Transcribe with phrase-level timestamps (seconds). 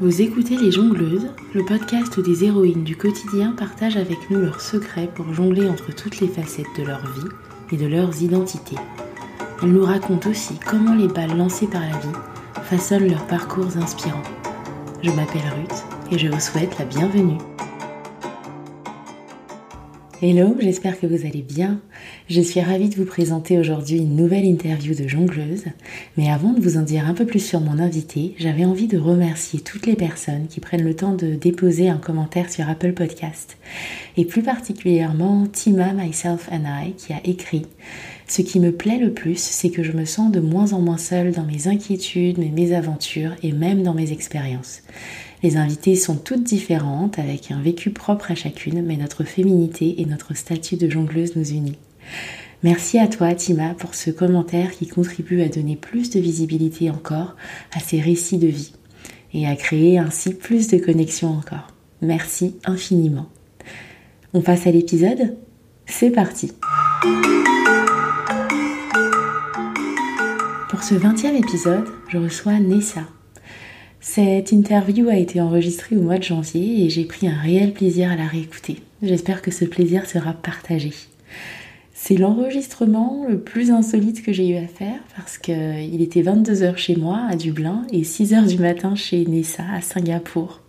[0.00, 4.62] Vous écoutez Les Jongleuses, le podcast où des héroïnes du quotidien partagent avec nous leurs
[4.62, 7.28] secrets pour jongler entre toutes les facettes de leur vie
[7.72, 8.78] et de leurs identités.
[9.62, 12.18] Elles nous racontent aussi comment les balles lancées par la vie
[12.62, 14.22] façonnent leurs parcours inspirants.
[15.02, 17.38] Je m'appelle Ruth et je vous souhaite la bienvenue.
[20.24, 21.80] Hello, j'espère que vous allez bien.
[22.28, 25.64] Je suis ravie de vous présenter aujourd'hui une nouvelle interview de jongleuse.
[26.16, 28.98] Mais avant de vous en dire un peu plus sur mon invité, j'avais envie de
[28.98, 33.56] remercier toutes les personnes qui prennent le temps de déposer un commentaire sur Apple Podcast.
[34.16, 37.66] Et plus particulièrement Tima, Myself and I qui a écrit
[38.28, 40.98] Ce qui me plaît le plus, c'est que je me sens de moins en moins
[40.98, 44.82] seule dans mes inquiétudes, mes mésaventures et même dans mes expériences.
[45.42, 50.06] Les invitées sont toutes différentes, avec un vécu propre à chacune, mais notre féminité et
[50.06, 51.78] notre statut de jongleuse nous unit.
[52.62, 57.34] Merci à toi, Tima, pour ce commentaire qui contribue à donner plus de visibilité encore
[57.74, 58.72] à ces récits de vie
[59.34, 61.68] et à créer ainsi plus de connexions encore.
[62.02, 63.26] Merci infiniment.
[64.34, 65.36] On passe à l'épisode
[65.86, 66.52] C'est parti
[70.70, 73.02] Pour ce 20e épisode, je reçois Nessa,
[74.04, 78.10] cette interview a été enregistrée au mois de janvier et j'ai pris un réel plaisir
[78.10, 78.78] à la réécouter.
[79.00, 80.92] J'espère que ce plaisir sera partagé.
[81.94, 86.96] C'est l'enregistrement le plus insolite que j'ai eu à faire parce qu'il était 22h chez
[86.96, 90.62] moi à Dublin et 6h du matin chez Nessa à Singapour.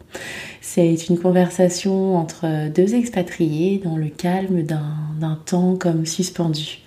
[0.62, 6.82] C'est une conversation entre deux expatriés dans le calme d'un temps comme suspendu.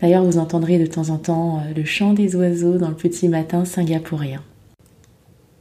[0.00, 3.64] D'ailleurs, vous entendrez de temps en temps le chant des oiseaux dans le petit matin
[3.64, 4.40] singapourien.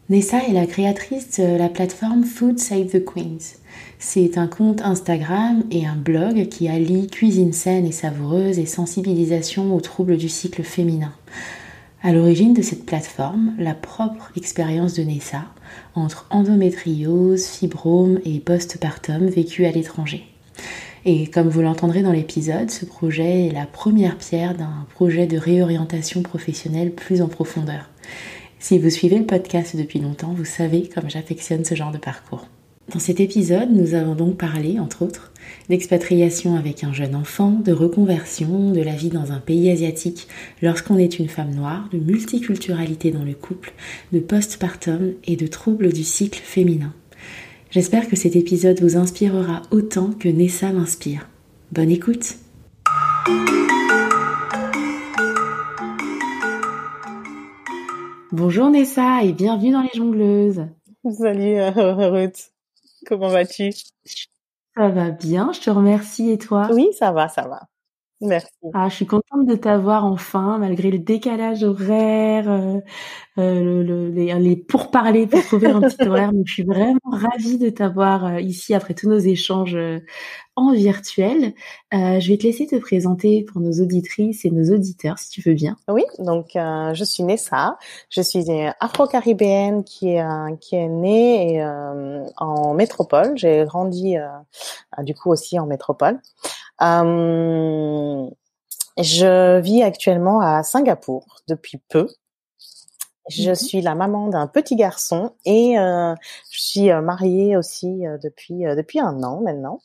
[0.09, 3.57] Nessa est la créatrice de la plateforme Food Save the Queens.
[3.99, 9.75] C'est un compte Instagram et un blog qui allie cuisine saine et savoureuse et sensibilisation
[9.75, 11.11] aux troubles du cycle féminin.
[12.01, 15.43] À l'origine de cette plateforme, la propre expérience de Nessa
[15.93, 20.23] entre endométriose, fibrome et postpartum vécu à l'étranger.
[21.03, 25.37] Et comme vous l'entendrez dans l'épisode, ce projet est la première pierre d'un projet de
[25.37, 27.89] réorientation professionnelle plus en profondeur.
[28.59, 32.47] Si vous suivez le podcast depuis longtemps, vous savez comme j'affectionne ce genre de parcours.
[32.91, 35.31] Dans cet épisode, nous avons donc parlé, entre autres,
[35.69, 40.27] d'expatriation avec un jeune enfant, de reconversion, de la vie dans un pays asiatique
[40.61, 43.73] lorsqu'on est une femme noire, de multiculturalité dans le couple,
[44.13, 46.93] de postpartum et de troubles du cycle féminin.
[47.69, 51.27] J'espère que cet épisode vous inspirera autant que Nessa m'inspire.
[51.73, 52.37] Bonne écoute!
[58.33, 60.65] Bonjour Nessa et bienvenue dans les jongleuses.
[61.17, 62.51] Salut euh, Ruth,
[63.05, 63.71] comment vas-tu?
[64.75, 66.67] Ça va bien, je te remercie et toi?
[66.73, 67.69] Oui, ça va, ça va.
[68.19, 68.49] Merci.
[68.73, 72.79] Ah, je suis contente de t'avoir enfin, malgré le décalage horaire, euh,
[73.37, 76.31] euh, le, les, les pourparlers pour trouver un petit horaire.
[76.33, 79.99] Mais je suis vraiment ravie de t'avoir euh, ici après tous nos échanges euh,
[80.55, 81.53] en virtuel.
[81.93, 85.47] Euh, je vais te laisser te présenter pour nos auditrices et nos auditeurs, si tu
[85.47, 85.77] veux bien.
[85.87, 87.77] Oui, donc je suis Nessa,
[88.09, 88.45] je suis
[88.79, 90.25] afro-caribéenne qui est
[90.59, 91.63] qui est née
[92.37, 93.33] en métropole.
[93.35, 94.15] J'ai grandi
[95.03, 96.19] du coup aussi en métropole.
[96.81, 98.29] Euh,
[98.97, 102.07] je vis actuellement à Singapour depuis peu.
[103.29, 106.15] Je suis la maman d'un petit garçon et euh,
[106.49, 109.81] je suis euh, mariée aussi depuis depuis un an maintenant.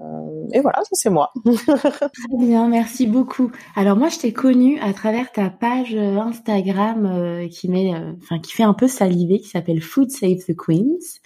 [0.00, 1.32] Euh, et voilà, c'est moi.
[1.44, 3.50] Très bien, merci beaucoup.
[3.76, 8.38] Alors moi, je t'ai connue à travers ta page euh, Instagram euh, qui met, enfin
[8.38, 11.20] qui fait un peu saliver, qui s'appelle Food Save the Queens.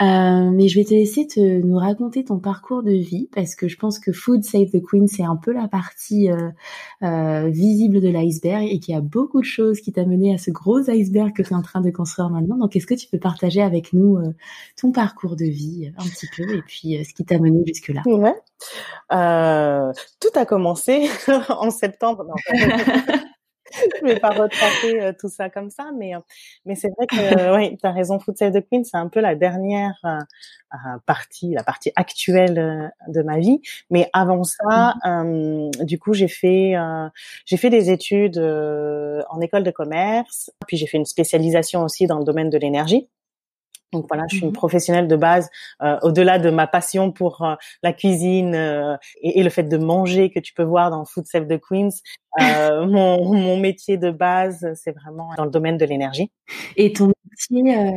[0.00, 3.76] mais je vais te laisser te nous raconter ton parcours de vie parce que je
[3.76, 6.28] pense que Food Save the Queens c'est un peu la partie
[7.00, 10.50] visible de l'iceberg et qu'il y a beaucoup de choses qui t'a mené à ce
[10.50, 12.56] gros iceberg que tu es en train de construire maintenant.
[12.56, 14.18] Donc est-ce que tu peux partager avec nous
[14.80, 18.02] ton parcours de vie un petit peu et puis ce qui t'a mené jusque là
[18.16, 18.34] Ouais.
[19.12, 21.08] Euh, tout a commencé
[21.48, 22.24] en septembre.
[22.24, 22.34] Non,
[24.00, 26.12] je vais pas retracer euh, tout ça comme ça, mais
[26.64, 28.18] mais c'est vrai que euh, oui, tu as raison.
[28.18, 29.94] Food Save the Queen, c'est un peu la dernière
[31.06, 33.60] partie, la partie actuelle de ma vie.
[33.90, 35.84] Mais avant ça, mm-hmm.
[35.84, 36.74] du coup, j'ai fait
[37.44, 42.18] j'ai fait des études en école de commerce, puis j'ai fait une spécialisation aussi dans
[42.18, 43.08] le domaine de l'énergie.
[43.92, 45.48] Donc voilà, je suis une mmh professionnelle de base.
[45.82, 49.76] Euh, au-delà de ma passion pour euh, la cuisine euh, et, et, le fait de
[49.76, 51.90] manger que tu peux voir dans Food Save the Queens,
[52.40, 56.32] euh, mon, mon, métier de base, c'est vraiment dans le domaine de l'énergie.
[56.76, 57.92] Et ton métier,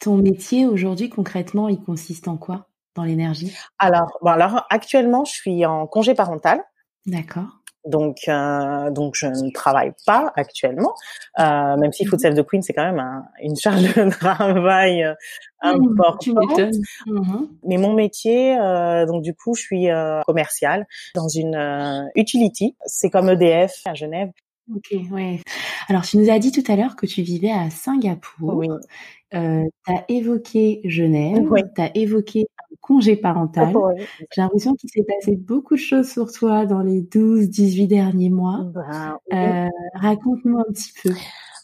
[0.00, 3.54] ton métier aujourd'hui concrètement, il consiste en quoi dans l'énergie?
[3.78, 6.62] Alors, bon, alors actuellement, je suis en congé parental.
[7.06, 7.57] D'accord.
[7.84, 10.94] Donc, euh, donc je ne travaille pas actuellement,
[11.38, 15.04] euh, même si Food Save the Queen c'est quand même un, une charge de travail
[15.04, 15.14] euh,
[15.60, 16.60] importante.
[17.06, 17.44] Mmh.
[17.64, 22.76] Mais mon métier, euh, donc du coup, je suis euh, commerciale dans une euh, utility.
[22.84, 24.30] C'est comme EDF à Genève.
[24.74, 25.40] Ok, ouais.
[25.88, 28.54] Alors, tu nous as dit tout à l'heure que tu vivais à Singapour.
[28.56, 28.68] Oui.
[29.34, 31.62] Euh, tu as évoqué Genève, oui.
[31.74, 33.74] tu as évoqué un congé parental.
[33.76, 34.04] Oui.
[34.34, 38.64] J'ai l'impression qu'il s'est passé beaucoup de choses sur toi dans les 12-18 derniers mois.
[38.74, 39.36] Ben, oui.
[39.38, 41.10] euh, Raconte-nous un petit peu.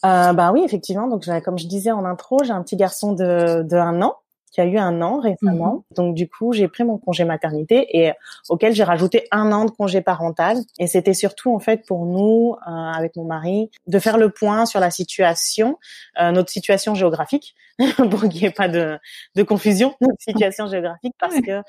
[0.05, 1.09] Euh, bah oui, effectivement.
[1.09, 4.15] Donc, comme je disais en intro, j'ai un petit garçon de, de un an
[4.55, 5.75] qui a eu un an récemment.
[5.91, 5.95] Mmh.
[5.97, 8.13] Donc du coup, j'ai pris mon congé maternité et
[8.49, 10.59] auquel j'ai rajouté un an de congé parental.
[10.79, 14.65] Et c'était surtout en fait pour nous, euh, avec mon mari, de faire le point
[14.65, 15.79] sur la situation,
[16.21, 17.57] euh, notre situation géographique,
[18.11, 18.99] pour qu'il n'y ait pas de,
[19.35, 21.63] de, confusion, notre situation géographique, parce que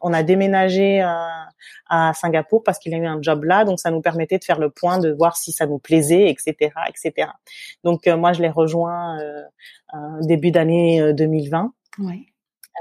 [0.00, 1.06] on a déménagé euh,
[1.88, 4.58] à Singapour parce qu'il a eu un job là, donc ça nous permettait de faire
[4.58, 7.28] le point, de voir si ça nous plaisait, etc., etc.
[7.84, 9.42] Donc euh, moi, je l'ai rejoint euh,
[10.22, 12.26] début d'année 2020 ouais.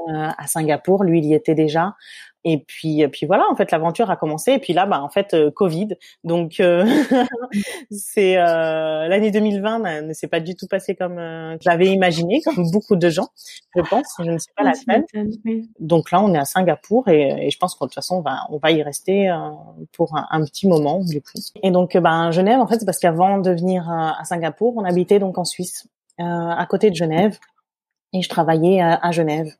[0.09, 1.03] euh, à Singapour.
[1.03, 1.95] Lui, il y était déjà.
[2.43, 4.53] Et puis, puis voilà, en fait, l'aventure a commencé.
[4.53, 5.89] Et puis là, bah, en fait, euh, Covid.
[6.23, 6.85] Donc, euh,
[7.91, 12.41] c'est euh, l'année 2020 ne s'est pas du tout passé comme euh, je l'avais imaginé,
[12.41, 13.29] comme beaucoup de gens,
[13.75, 14.15] je pense.
[14.19, 15.05] Je ne sais pas la seule.
[15.79, 18.21] Donc là, on est à Singapour et, et je pense que de toute façon, on
[18.21, 19.37] va, on va y rester euh,
[19.93, 21.37] pour un, un, petit moment du coup.
[21.61, 25.19] Et donc, ben, Genève, en fait, c'est parce qu'avant de venir à Singapour, on habitait
[25.19, 25.87] donc en Suisse,
[26.17, 27.37] à côté de Genève
[28.13, 29.53] et je travaillais à, à Genève.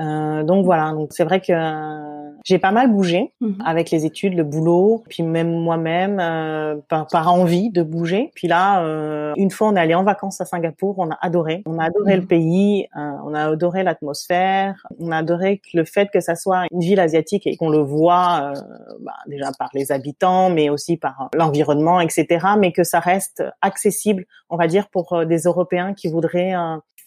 [0.00, 3.62] Euh, donc voilà, donc c'est vrai que euh, j'ai pas mal bougé mmh.
[3.64, 8.32] avec les études, le boulot, puis même moi-même euh, par, par, envie de bouger.
[8.34, 11.62] Puis là, euh, une fois on est allé en vacances à Singapour, on a adoré,
[11.64, 12.20] on a adoré mmh.
[12.20, 16.64] le pays, euh, on a adoré l'atmosphère, on a adoré le fait que ça soit
[16.70, 18.52] une ville asiatique et qu'on le voit
[19.00, 22.46] bah, déjà par les habitants, mais aussi par l'environnement, etc.
[22.58, 26.54] Mais que ça reste accessible, on va dire, pour des Européens qui voudraient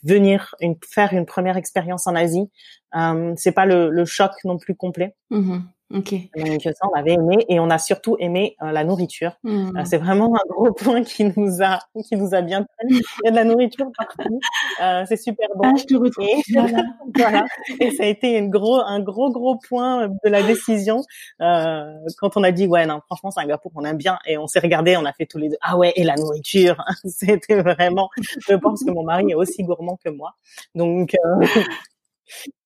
[0.03, 2.49] venir une, faire une première expérience en Asie.
[2.95, 5.15] Euh, c'est pas le, le, choc non plus complet.
[5.29, 5.59] Mmh.
[5.93, 6.13] Ok.
[6.35, 9.37] Donc ça, on avait aimé et on a surtout aimé euh, la nourriture.
[9.43, 9.77] Mmh.
[9.77, 12.89] Euh, c'est vraiment un gros point qui nous a qui nous a bien plu.
[12.89, 14.39] Il y a de la nourriture partout.
[14.81, 15.69] Euh, c'est super bon.
[15.69, 16.25] Ah, je te retrouve.
[16.25, 16.83] Et, voilà.
[17.15, 17.45] voilà.
[17.79, 21.03] Et ça a été une gros un gros gros point de la décision
[21.41, 21.83] euh,
[22.17, 24.97] quand on a dit ouais non franchement Singapour on aime bien et on s'est regardé
[24.97, 28.09] on a fait tous les deux ah ouais et la nourriture c'était vraiment
[28.47, 30.35] je pense que mon mari est aussi gourmand que moi
[30.75, 31.45] donc euh,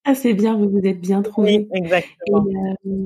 [0.04, 1.68] ah, c'est bien, vous vous êtes bien trouvé.
[1.72, 2.46] Oui, exactement.
[2.50, 3.06] Et, euh,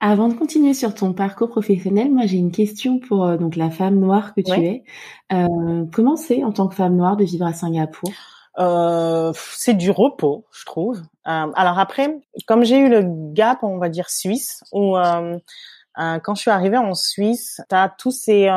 [0.00, 3.70] avant de continuer sur ton parcours professionnel, moi j'ai une question pour euh, donc la
[3.70, 4.84] femme noire que tu ouais.
[5.30, 5.34] es.
[5.34, 8.10] Euh, comment c'est en tant que femme noire de vivre à Singapour?
[9.34, 11.00] C'est du repos, je trouve.
[11.24, 16.50] Alors après, comme j'ai eu le gap, on va dire suisse, où quand je suis
[16.50, 18.48] arrivée en Suisse, tu as tous ces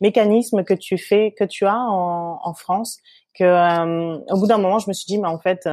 [0.00, 2.98] mécanismes que tu fais, que tu as en, en France,
[3.36, 5.68] que au bout d'un moment, je me suis dit, mais en fait,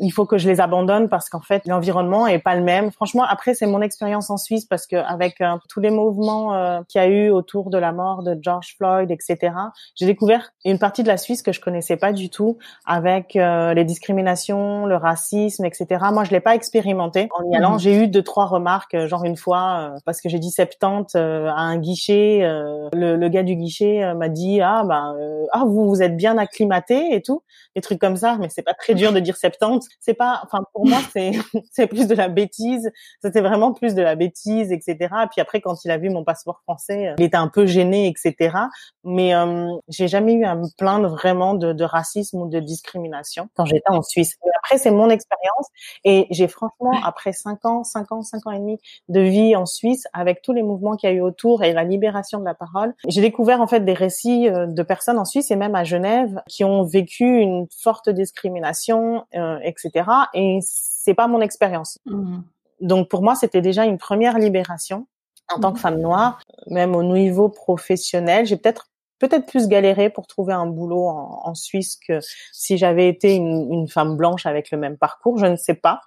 [0.00, 2.90] il faut que je les abandonne parce qu'en fait l'environnement est pas le même.
[2.90, 6.80] Franchement, après c'est mon expérience en Suisse parce que avec euh, tous les mouvements euh,
[6.88, 9.52] qu'il y a eu autour de la mort de George Floyd, etc.
[9.94, 13.74] J'ai découvert une partie de la Suisse que je connaissais pas du tout avec euh,
[13.74, 15.86] les discriminations, le racisme, etc.
[16.12, 17.76] Moi, je l'ai pas expérimenté en y allant.
[17.76, 17.80] Mmh.
[17.80, 21.78] J'ai eu deux trois remarques, genre une fois parce que j'ai dit 70 à un
[21.78, 25.14] guichet, le, le, gars du guichet m'a dit ah bah
[25.52, 27.42] ah vous vous êtes bien acclimaté et tout,
[27.74, 28.36] des trucs comme ça.
[28.40, 31.32] Mais c'est pas très dur de dire 70 c'est pas, enfin pour moi c'est
[31.72, 32.90] c'est plus de la bêtise.
[33.22, 34.96] C'était vraiment plus de la bêtise, etc.
[35.00, 38.08] Et puis après quand il a vu mon passeport français, il était un peu gêné,
[38.08, 38.56] etc.
[39.04, 43.48] Mais euh, j'ai jamais eu à me plaindre vraiment de, de racisme ou de discrimination
[43.54, 44.36] quand j'étais en Suisse.
[44.68, 45.66] Après c'est mon expérience
[46.04, 49.64] et j'ai franchement après cinq ans, cinq ans, cinq ans et demi de vie en
[49.64, 52.52] Suisse avec tous les mouvements qu'il y a eu autour et la libération de la
[52.52, 55.84] parole, j'ai découvert en fait des récits euh, de personnes en Suisse et même à
[55.84, 60.10] Genève qui ont vécu une forte discrimination, euh, etc.
[60.34, 61.98] Et c'est pas mon expérience.
[62.04, 62.40] Mmh.
[62.82, 65.06] Donc pour moi, c'était déjà une première libération
[65.50, 65.80] en tant que mmh.
[65.80, 68.44] femme noire, même au niveau professionnel.
[68.44, 72.20] J'ai peut-être peut-être plus galéré pour trouver un boulot en, en Suisse que
[72.52, 75.38] si j'avais été une, une, femme blanche avec le même parcours.
[75.38, 76.00] Je ne sais pas.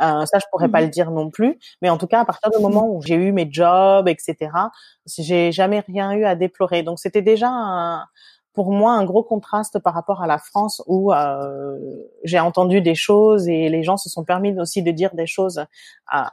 [0.00, 0.72] Euh, ça, je pourrais mmh.
[0.72, 1.58] pas le dire non plus.
[1.80, 4.50] Mais en tout cas, à partir du moment où j'ai eu mes jobs, etc.,
[5.06, 6.82] j'ai jamais rien eu à déplorer.
[6.82, 8.06] Donc, c'était déjà un,
[8.54, 11.78] pour moi un gros contraste par rapport à la France où euh,
[12.24, 15.58] j'ai entendu des choses et les gens se sont permis aussi de dire des choses
[15.58, 15.64] euh,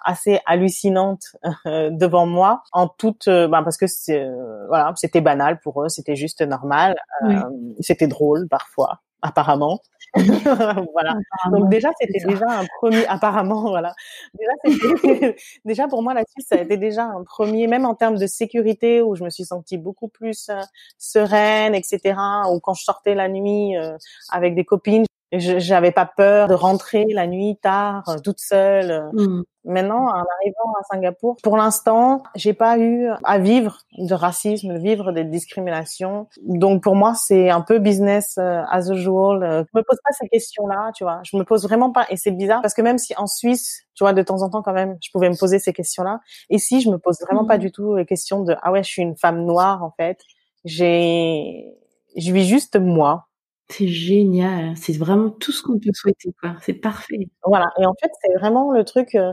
[0.04, 1.36] assez hallucinantes
[1.66, 2.64] euh, devant moi.
[2.74, 4.28] En toute euh, ben parce que c'est
[4.68, 6.96] voilà c'était banal pour eux c'était juste normal.
[7.24, 7.36] Oui.
[7.80, 9.82] c'était drôle parfois apparemment
[10.94, 11.16] voilà.
[11.52, 13.94] Donc déjà, c'était déjà un premier, apparemment, voilà.
[15.66, 18.28] Déjà, pour moi, la Suisse, ça a été déjà un premier, même en termes de
[18.28, 20.62] sécurité, où je me suis sentie beaucoup plus euh,
[20.98, 22.20] sereine, etc.
[22.52, 23.98] Ou quand je sortais la nuit euh,
[24.30, 29.10] avec des copines, j'avais pas peur de rentrer la nuit tard, euh, toute seule.
[29.14, 29.44] Mmh.
[29.66, 35.12] Maintenant, en arrivant à Singapour, pour l'instant, j'ai pas eu à vivre de racisme, vivre
[35.12, 36.28] des discriminations.
[36.42, 39.44] Donc pour moi, c'est un peu business euh, as usual.
[39.44, 41.20] Euh, je me pose pas ces questions-là, tu vois.
[41.24, 42.08] Je me pose vraiment pas.
[42.10, 44.64] Et c'est bizarre parce que même si en Suisse, tu vois, de temps en temps
[44.64, 46.22] quand même, je pouvais me poser ces questions-là.
[46.50, 47.62] Ici, je me pose vraiment pas mmh.
[47.62, 50.20] du tout les questions de ah ouais, je suis une femme noire en fait.
[50.66, 51.76] J'ai,
[52.16, 53.29] je vis juste moi.
[53.72, 56.56] C'est génial, c'est vraiment tout ce qu'on peut souhaiter, quoi.
[56.62, 57.30] C'est parfait.
[57.46, 59.14] Voilà, et en fait, c'est vraiment le truc.
[59.14, 59.32] Euh,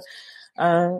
[0.60, 0.90] euh,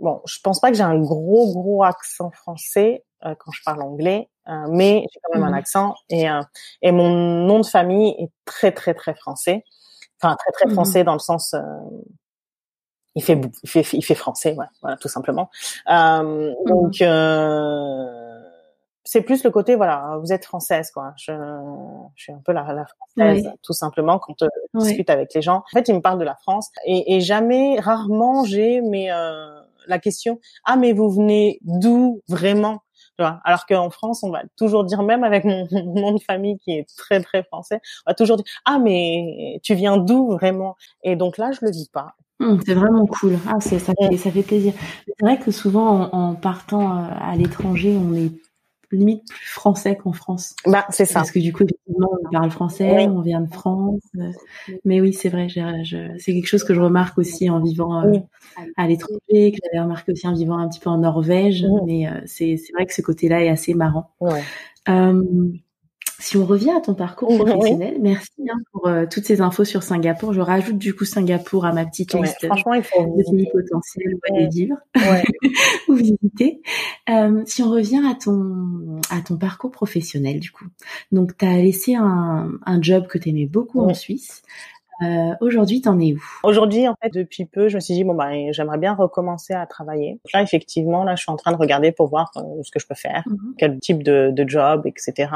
[0.00, 3.82] bon, je pense pas que j'ai un gros gros accent français euh, quand je parle
[3.82, 6.42] anglais, euh, mais j'ai quand même un mmh accent et euh,
[6.82, 7.10] et mon
[7.46, 9.64] nom de famille est très très très français.
[10.22, 11.54] Enfin, très très mmh français dans le sens
[13.16, 15.48] il fait, il fait, il fait français, ouais, voilà, tout simplement.
[15.90, 18.23] Euh, mmh donc, euh,
[19.04, 21.12] c'est plus le côté voilà vous êtes française quoi.
[21.16, 21.32] Je,
[22.16, 25.42] je suis un peu la, la française tout simplement quand euh, je discute avec les
[25.42, 25.58] gens.
[25.58, 29.60] En fait ils me parlent de la France et, et jamais rarement j'ai mais euh,
[29.86, 32.80] la question ah mais vous venez d'où vraiment?
[33.18, 36.58] Tu vois alors qu'en France on va toujours dire même avec mon, nom de famille
[36.58, 40.76] qui est très très français on va toujours dire ah mais tu viens d'où vraiment?
[41.02, 42.14] Et donc là je le dis pas.
[42.40, 43.38] Mmh, c'est vraiment cool.
[43.46, 44.72] Ah, c'est, ça, fait, ça fait plaisir.
[45.06, 48.32] C'est vrai que souvent, en, en partant euh, à l'étranger, on est
[48.92, 50.54] limite plus français qu'en France.
[50.66, 51.20] Bah, c'est ça.
[51.20, 54.02] Parce que du coup, effectivement, on parle français, on vient de France.
[54.18, 54.30] Euh,
[54.84, 58.18] mais oui, c'est vrai, c'est quelque chose que je remarque aussi en vivant euh,
[58.76, 61.66] à l'étranger, que j'avais remarqué aussi en vivant un petit peu en Norvège.
[61.86, 64.10] Mais euh, c'est vrai que ce côté-là est assez marrant.
[64.20, 64.42] Ouais.
[66.24, 69.82] Si on revient à ton parcours professionnel, merci hein, pour euh, toutes ces infos sur
[69.82, 70.32] Singapour.
[70.32, 74.14] Je rajoute du coup Singapour à ma petite liste franchement, il faut de pays potentiels
[74.14, 74.38] ouais.
[74.38, 74.78] des livres
[75.88, 76.62] ou visiter.
[77.10, 80.64] Euh, si on revient à ton à ton parcours professionnel du coup,
[81.12, 84.42] donc tu as laissé un, un job que tu aimais beaucoup en Suisse.
[85.02, 86.22] Euh, aujourd'hui, t'en es où?
[86.42, 89.66] Aujourd'hui, en fait, depuis peu, je me suis dit bon bah j'aimerais bien recommencer à
[89.66, 90.20] travailler.
[90.32, 92.86] là, effectivement, là, je suis en train de regarder pour voir euh, ce que je
[92.86, 93.54] peux faire, mhm.
[93.58, 95.28] quel type de, de job, etc.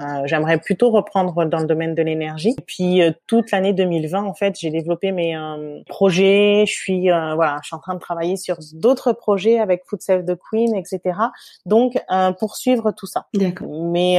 [0.00, 2.54] Euh, j'aimerais plutôt reprendre dans le domaine de l'énergie.
[2.58, 6.64] Et puis euh, toute l'année 2020, en fait, j'ai développé mes euh, projets.
[6.66, 10.24] Je suis voilà, je suis en train de travailler sur d'autres projets avec Food Save
[10.24, 11.00] the Queen, etc.
[11.64, 11.94] Donc
[12.38, 13.26] poursuivre tout ça.
[13.34, 13.68] D'accord.
[13.90, 14.18] Mais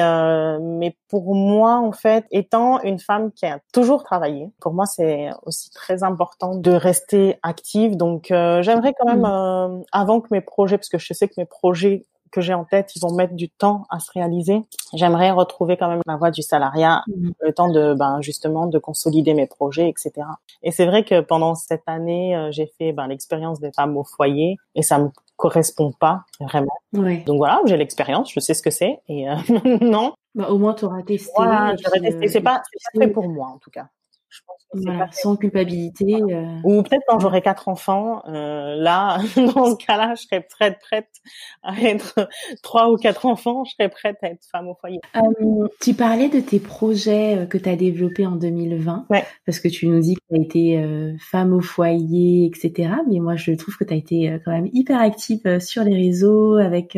[0.61, 5.29] mais pour moi, en fait, étant une femme qui a toujours travaillé, pour moi c'est
[5.43, 7.95] aussi très important de rester active.
[7.95, 9.25] Donc, euh, j'aimerais quand même, mm.
[9.25, 12.65] euh, avant que mes projets, parce que je sais que mes projets que j'ai en
[12.65, 14.61] tête, ils vont mettre du temps à se réaliser.
[14.93, 17.29] J'aimerais retrouver quand même la voie du salariat, mm.
[17.39, 20.27] le temps de, ben, justement, de consolider mes projets, etc.
[20.63, 24.03] Et c'est vrai que pendant cette année, euh, j'ai fait ben, l'expérience des femmes au
[24.03, 26.77] foyer et ça me correspond pas vraiment.
[26.93, 29.27] Donc voilà, j'ai l'expérience, je sais ce que c'est et
[29.81, 30.13] non.
[30.33, 31.31] Bah, au moins, tu auras testé.
[31.35, 32.27] Voilà, j'aurais testé.
[32.27, 33.87] C'est pas, c'est pas fait pour moi en tout cas
[35.11, 36.15] sans culpabilité.
[36.15, 36.59] Euh.
[36.63, 41.09] Ou peut-être quand j'aurai quatre enfants, euh, là, dans ce cas-là, je serais prête, prête
[41.63, 42.15] à être
[42.63, 44.99] trois ou quatre enfants, je serais prête à être femme au foyer.
[45.15, 49.23] Euh, tu parlais de tes projets que tu as développés en 2020, ouais.
[49.45, 52.91] parce que tu nous dis que tu as été euh, femme au foyer, etc.
[53.09, 56.55] Mais moi, je trouve que tu as été quand même hyper active sur les réseaux
[56.55, 56.97] avec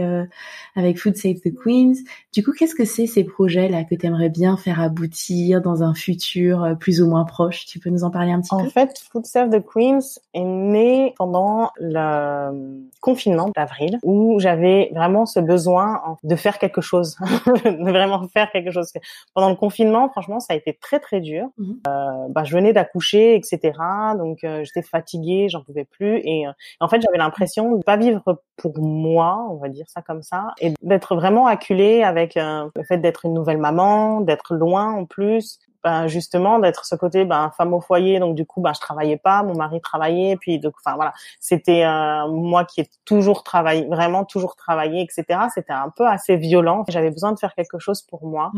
[0.76, 1.94] avec Food Save the Queens.
[2.34, 5.94] Du coup, qu'est-ce que c'est ces projets-là que tu aimerais bien faire aboutir dans un
[5.94, 8.56] futur plus ou moins proche tu peux nous en parler un petit peu?
[8.56, 15.26] En fait, Food Serve the Queens est né pendant le confinement d'avril où j'avais vraiment
[15.26, 17.18] ce besoin de faire quelque chose,
[17.66, 18.92] de vraiment faire quelque chose.
[19.34, 21.48] Pendant le confinement, franchement, ça a été très très dur.
[21.60, 23.74] Euh, bah, je venais d'accoucher, etc.
[24.18, 26.22] Donc euh, j'étais fatiguée, j'en pouvais plus.
[26.24, 30.02] Et euh, en fait, j'avais l'impression de pas vivre pour moi, on va dire ça
[30.02, 34.56] comme ça, et d'être vraiment acculée avec euh, le fait d'être une nouvelle maman, d'être
[34.56, 38.20] loin en plus, ben, justement d'être ce côté ben, femme au foyer.
[38.20, 41.14] Donc du coup ben je travaillais pas mon mari travaillait puis donc enfin voilà.
[41.40, 46.38] C'était euh, moi qui ai toujours travaillé vraiment toujours travaillé etc c'était un peu assez
[46.38, 46.84] violent.
[46.90, 48.52] J'avais besoin de faire quelque chose pour moi.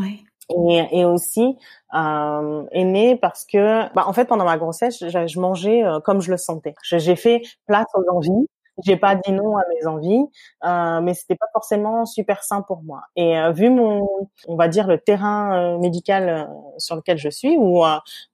[0.68, 1.56] Et, et, aussi
[1.94, 6.01] euh, est né parce que, bah, en fait, pendant ma grossesse, je, je mangeais euh,
[6.01, 6.74] comme je le sentais.
[6.84, 8.48] J'ai fait place aux envies
[8.84, 10.25] j'ai pas dit non à mes envies,
[10.63, 13.01] euh, mais c'était pas forcément super sain pour moi.
[13.16, 14.08] Et euh, vu mon,
[14.48, 16.44] on va dire le terrain euh, médical euh,
[16.78, 17.84] sur lequel je suis, où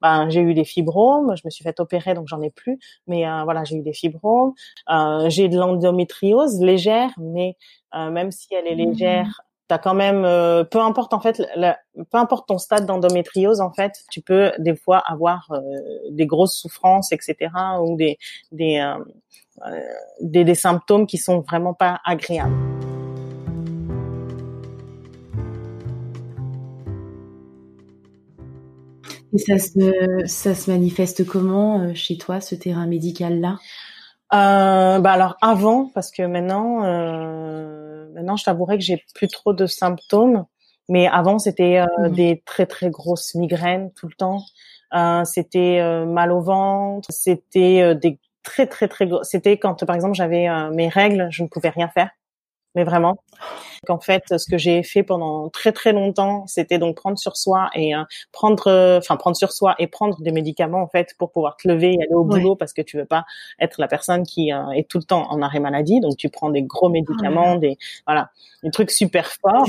[0.00, 3.24] ben, j'ai eu des fibromes, je me suis fait opérer donc j'en ai plus, mais
[3.44, 4.54] voilà j'ai eu des fibromes,
[5.26, 7.56] j'ai de l'endométriose légère, mais
[7.94, 8.90] même si elle est mmh.
[8.90, 11.42] légère, t'as quand même, euh, peu importe en fait,
[11.94, 15.60] peu importe ton stade d'endométriose en fait, tu peux des fois avoir euh,
[16.10, 17.50] des grosses souffrances, etc.
[17.82, 18.18] ou des
[18.50, 19.04] des, euh,
[20.20, 22.56] des des symptômes qui sont vraiment pas agréables.
[29.32, 33.58] Et ça se, ça se manifeste comment chez toi, ce terrain médical-là?
[34.34, 39.54] Euh, bah alors avant, parce que maintenant, euh, maintenant je t'avouerai que j'ai plus trop
[39.54, 40.44] de symptômes,
[40.88, 42.12] mais avant c'était euh, mmh.
[42.12, 44.42] des très très grosses migraines tout le temps.
[44.94, 49.22] Euh, c'était euh, mal au ventre, c'était des très très très gros.
[49.22, 52.10] C'était quand par exemple j'avais mes règles, je ne pouvais rien faire
[52.74, 53.16] mais vraiment.
[53.88, 57.70] En fait, ce que j'ai fait pendant très très longtemps, c'était donc prendre sur soi
[57.74, 61.32] et euh, prendre, euh, enfin prendre sur soi et prendre des médicaments en fait pour
[61.32, 63.24] pouvoir te lever et aller au boulot parce que tu veux pas
[63.58, 66.00] être la personne qui euh, est tout le temps en arrêt maladie.
[66.00, 68.30] Donc tu prends des gros médicaments, des voilà,
[68.62, 69.66] des trucs super forts.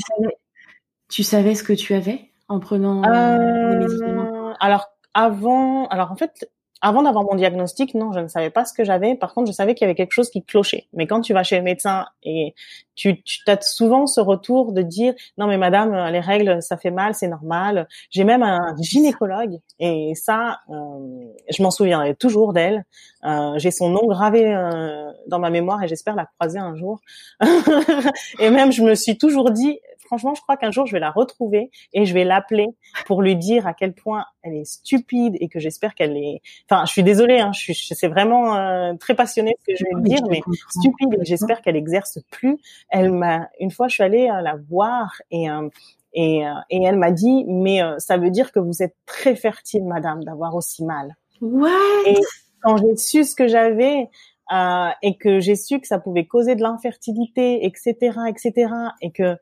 [1.10, 4.54] Tu savais, ce que tu avais en prenant des médicaments?
[4.60, 6.50] Alors avant, alors en fait,
[6.82, 9.16] avant d'avoir mon diagnostic, non, je ne savais pas ce que j'avais.
[9.16, 10.88] Par contre, je savais qu'il y avait quelque chose qui clochait.
[10.94, 12.54] Mais quand tu vas chez le médecin et
[12.96, 16.92] tu, tu as souvent ce retour de dire non mais madame, les règles ça fait
[16.92, 17.88] mal, c'est normal.
[18.12, 22.86] J'ai même un gynécologue et ça, euh, je m'en souviendrai toujours d'elle.
[23.26, 27.00] Euh, J'ai son nom gravé euh, dans ma mémoire et j'espère la croiser un jour.
[28.40, 29.80] et même je me suis toujours dit
[30.10, 32.70] franchement, je crois qu'un jour, je vais la retrouver et je vais l'appeler
[33.06, 36.42] pour lui dire à quel point elle est stupide et que j'espère qu'elle est.
[36.68, 39.84] Enfin, je suis désolée, hein, je suis, c'est vraiment euh, très passionnée ce que je
[39.84, 42.58] vais lui dire, mais stupide et j'espère qu'elle exerce plus.
[42.90, 45.70] Elle m'a, une fois, je suis allée euh, la voir et euh,
[46.14, 50.24] et, et elle m'a dit, mais ça veut dire que vous êtes très fertile, madame,
[50.24, 51.16] d'avoir aussi mal.
[51.40, 51.70] Ouais.
[52.08, 52.18] Et
[52.64, 54.10] quand j'ai su ce que j'avais,
[54.52, 59.38] euh, et que j'ai su que ça pouvait causer de l'infertilité, etc., etc., et que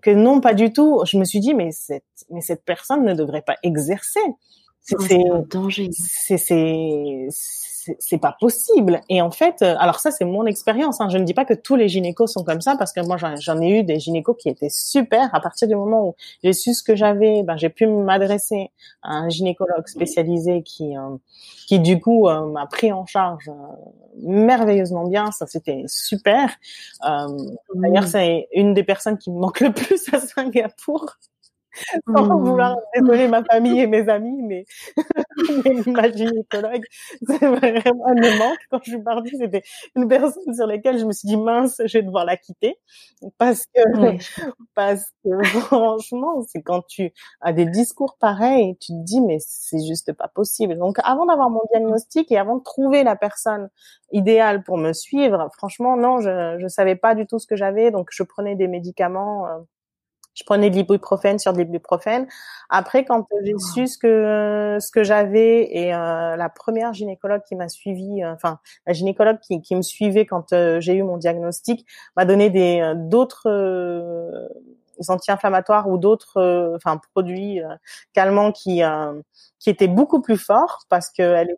[0.00, 1.02] que non, pas du tout.
[1.04, 4.20] Je me suis dit, mais cette, mais cette personne ne devrait pas exercer.
[4.80, 5.90] C'est un danger.
[5.92, 7.28] C'est, c'est,
[7.98, 9.00] c'est pas possible.
[9.08, 11.00] Et en fait, euh, alors ça c'est mon expérience.
[11.00, 11.08] Hein.
[11.10, 13.60] Je ne dis pas que tous les gynécos sont comme ça parce que moi j'en
[13.60, 15.34] ai eu des gynécos qui étaient super.
[15.34, 18.70] À partir du moment où j'ai su ce que j'avais, ben j'ai pu m'adresser
[19.02, 21.16] à un gynécologue spécialisé qui euh,
[21.66, 23.50] qui du coup euh, m'a pris en charge
[24.22, 25.30] merveilleusement bien.
[25.32, 26.50] Ça c'était super.
[27.74, 31.16] D'ailleurs c'est une des personnes qui me manque le plus à Singapour.
[32.06, 32.44] sans mmh.
[32.44, 34.64] vouloir désolé ma famille et mes amis, mais,
[35.86, 36.84] ma gynécologue,
[37.26, 38.58] c'est vraiment un manque.
[38.70, 39.62] Quand je suis partie, c'était
[39.96, 42.76] une personne sur laquelle je me suis dit mince, je vais devoir la quitter
[43.38, 43.80] parce que
[44.74, 49.84] parce que franchement, c'est quand tu as des discours pareils, tu te dis mais c'est
[49.86, 50.76] juste pas possible.
[50.78, 53.68] Donc avant d'avoir mon diagnostic et avant de trouver la personne
[54.12, 57.90] idéale pour me suivre, franchement non, je je savais pas du tout ce que j'avais,
[57.90, 59.46] donc je prenais des médicaments.
[60.32, 62.26] Euh, je prenais de l'ibuprofène sur de l'ibuprofène.
[62.68, 67.54] Après, quand j'ai su ce que ce que j'avais et euh, la première gynécologue qui
[67.54, 71.18] m'a suivi, euh, enfin la gynécologue qui, qui me suivait quand euh, j'ai eu mon
[71.18, 74.48] diagnostic, m'a donné des d'autres
[75.08, 77.60] anti-inflammatoires ou d'autres enfin produits
[78.12, 78.82] calmants qui
[79.58, 81.56] qui étaient beaucoup plus forts parce que elle,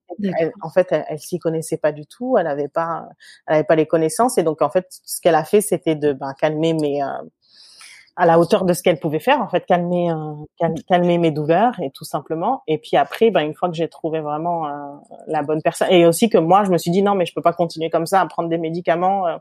[0.63, 3.09] en fait elle, elle s'y connaissait pas du tout, elle avait pas
[3.47, 6.13] elle avait pas les connaissances et donc en fait ce qu'elle a fait c'était de
[6.13, 7.03] ben, calmer mes
[8.17, 11.75] à la hauteur de ce qu'elle pouvait faire, en fait, calmer, euh, calmer mes douleurs
[11.81, 12.63] et tout simplement.
[12.67, 14.71] Et puis après, ben, une fois que j'ai trouvé vraiment euh,
[15.27, 17.43] la bonne personne, et aussi que moi, je me suis dit non, mais je peux
[17.43, 19.27] pas continuer comme ça à prendre des médicaments.
[19.27, 19.37] Euh,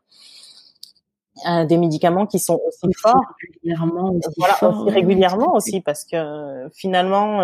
[1.48, 6.70] euh des médicaments qui sont aussi, forts régulièrement aussi, voilà, aussi régulièrement aussi parce que
[6.76, 7.38] finalement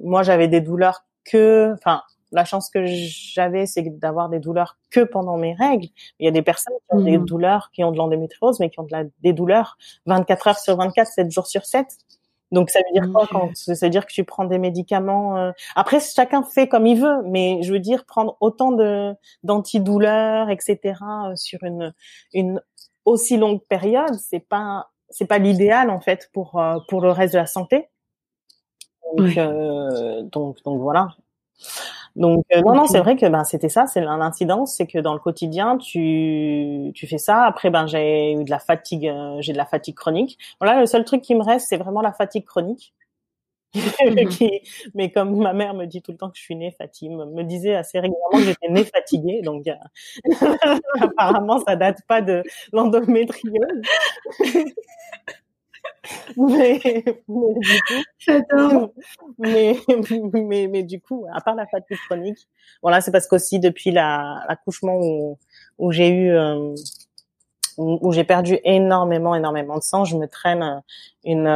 [0.00, 2.02] moi j'avais des douleurs que enfin
[2.34, 5.88] la chance que j'avais, c'est d'avoir des douleurs que pendant mes règles.
[6.18, 7.24] Il y a des personnes qui ont des mmh.
[7.24, 10.76] douleurs, qui ont de l'endométriose, mais qui ont de la, des douleurs 24 heures sur
[10.76, 11.86] 24, 7 jours sur 7.
[12.54, 15.50] Donc ça veut dire quoi quand ça veut dire que tu prends des médicaments euh,
[15.74, 20.78] Après chacun fait comme il veut, mais je veux dire prendre autant de d'antidouleurs, etc.
[21.02, 21.92] Euh, sur une
[22.32, 22.62] une
[23.04, 27.34] aussi longue période, c'est pas c'est pas l'idéal en fait pour euh, pour le reste
[27.34, 27.88] de la santé.
[29.16, 29.34] Donc
[30.30, 31.08] donc donc voilà.
[32.16, 35.14] Donc euh, non non c'est vrai que ben c'était ça c'est l'incidence c'est que dans
[35.14, 37.44] le quotidien tu tu fais ça.
[37.44, 40.38] Après ben j'ai eu de la fatigue euh, j'ai de la fatigue chronique.
[40.60, 42.94] Voilà le seul truc qui me reste c'est vraiment la fatigue chronique.
[43.74, 43.80] Mhm.
[44.94, 47.42] mais comme ma mère me dit tout le temps que je suis née fatiguée me
[47.42, 49.42] disait assez régulièrement que j'étais née fatiguée.
[49.42, 49.74] Donc euh,
[51.00, 53.82] apparemment ça date pas de l'endométriose
[56.36, 56.80] mais,
[57.28, 58.92] mais, du coup,
[59.38, 59.76] mais,
[60.34, 62.48] mais, mais, du coup, à part la fatigue chronique,
[62.82, 65.38] bon là c'est parce qu'aussi depuis l'accouchement où,
[65.78, 66.74] où j'ai eu euh,
[67.76, 70.04] où, j'ai perdu énormément, énormément de sang.
[70.04, 70.82] Je me traîne
[71.24, 71.48] une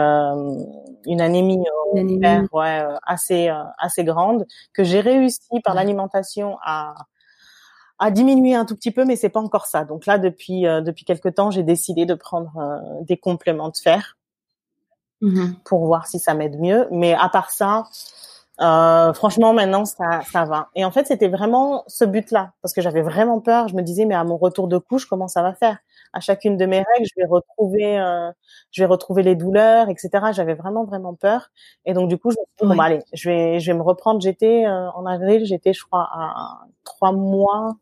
[1.06, 1.62] une anémie,
[1.94, 2.48] une anémie.
[2.52, 6.94] ouais, assez assez grande que j'ai réussi par l'alimentation à
[8.00, 9.84] à diminuer un tout petit peu, mais c'est pas encore ça.
[9.84, 12.52] Donc là, depuis depuis quelque temps, j'ai décidé de prendre
[13.02, 14.17] des compléments de fer
[15.20, 16.86] mmh pour voir si ça m'aide mieux.
[16.90, 17.84] Mais à part ça,
[18.60, 20.68] euh, franchement, maintenant, ça, ça va.
[20.74, 23.68] Et en fait, c'était vraiment ce but-là, parce que j'avais vraiment peur.
[23.68, 25.78] Je me disais, mais à mon retour de couche, comment ça va faire?
[26.12, 28.32] À chacune de mes règles, je vais retrouver, euh,
[28.72, 30.10] je vais retrouver les douleurs, etc.
[30.32, 31.50] J'avais vraiment, vraiment peur.
[31.84, 33.78] Et donc, du coup, je me suis dit, bon, bah, allez, je vais, je vais
[33.78, 34.20] me reprendre.
[34.20, 37.76] J'étais euh, en avril, j'étais, je crois, à trois mois.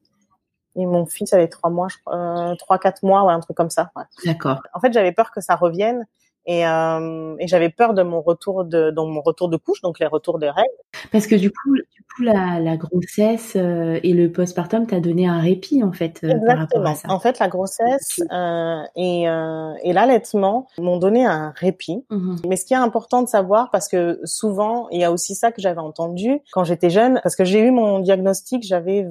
[0.79, 3.57] Et mon fils avait trois mois, je crois, euh, trois, quatre mois, ouais, un truc
[3.57, 3.91] comme ça.
[3.97, 4.03] Ouais.
[4.27, 4.61] D'accord.
[4.75, 6.05] En fait, j'avais peur que ça revienne
[6.47, 9.99] et, euh, et j'avais peur de mon retour de dans mon retour de couche, donc
[9.99, 10.69] les retours de règles.
[11.11, 15.27] Parce que du coup, du coup la, la grossesse euh, et le postpartum t'a donné
[15.27, 17.11] un répit en fait euh, par rapport à ça.
[17.11, 22.05] En fait, la grossesse euh, et, euh, et l'allaitement m'ont donné un répit.
[22.11, 25.35] Mmh Mais ce qui est important de savoir, parce que souvent, il y a aussi
[25.35, 29.05] ça que j'avais entendu quand j'étais jeune, parce que j'ai eu mon diagnostic, j'avais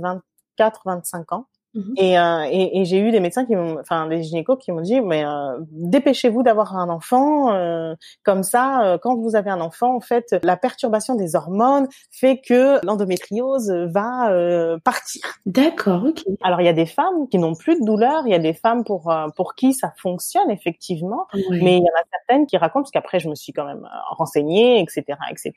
[0.59, 1.47] 24-25 ans.
[1.75, 1.93] Mhm.
[1.97, 4.81] Et, euh, et, et j'ai eu des médecins qui m'ont, enfin des gynécos qui m'ont
[4.81, 7.53] dit, mais euh, dépêchez-vous d'avoir un enfant.
[7.53, 11.87] Euh, comme ça, euh, quand vous avez un enfant, en fait, la perturbation des hormones
[12.11, 15.21] fait que l'endométriose va euh, partir.
[15.45, 16.23] D'accord, ok.
[16.41, 18.53] Alors il y a des femmes qui n'ont plus de douleur, il y a des
[18.53, 22.83] femmes pour pour qui ça fonctionne effectivement, mais il y en a certaines qui racontent
[22.83, 25.53] parce qu'après je me suis quand même renseignée, etc., etc.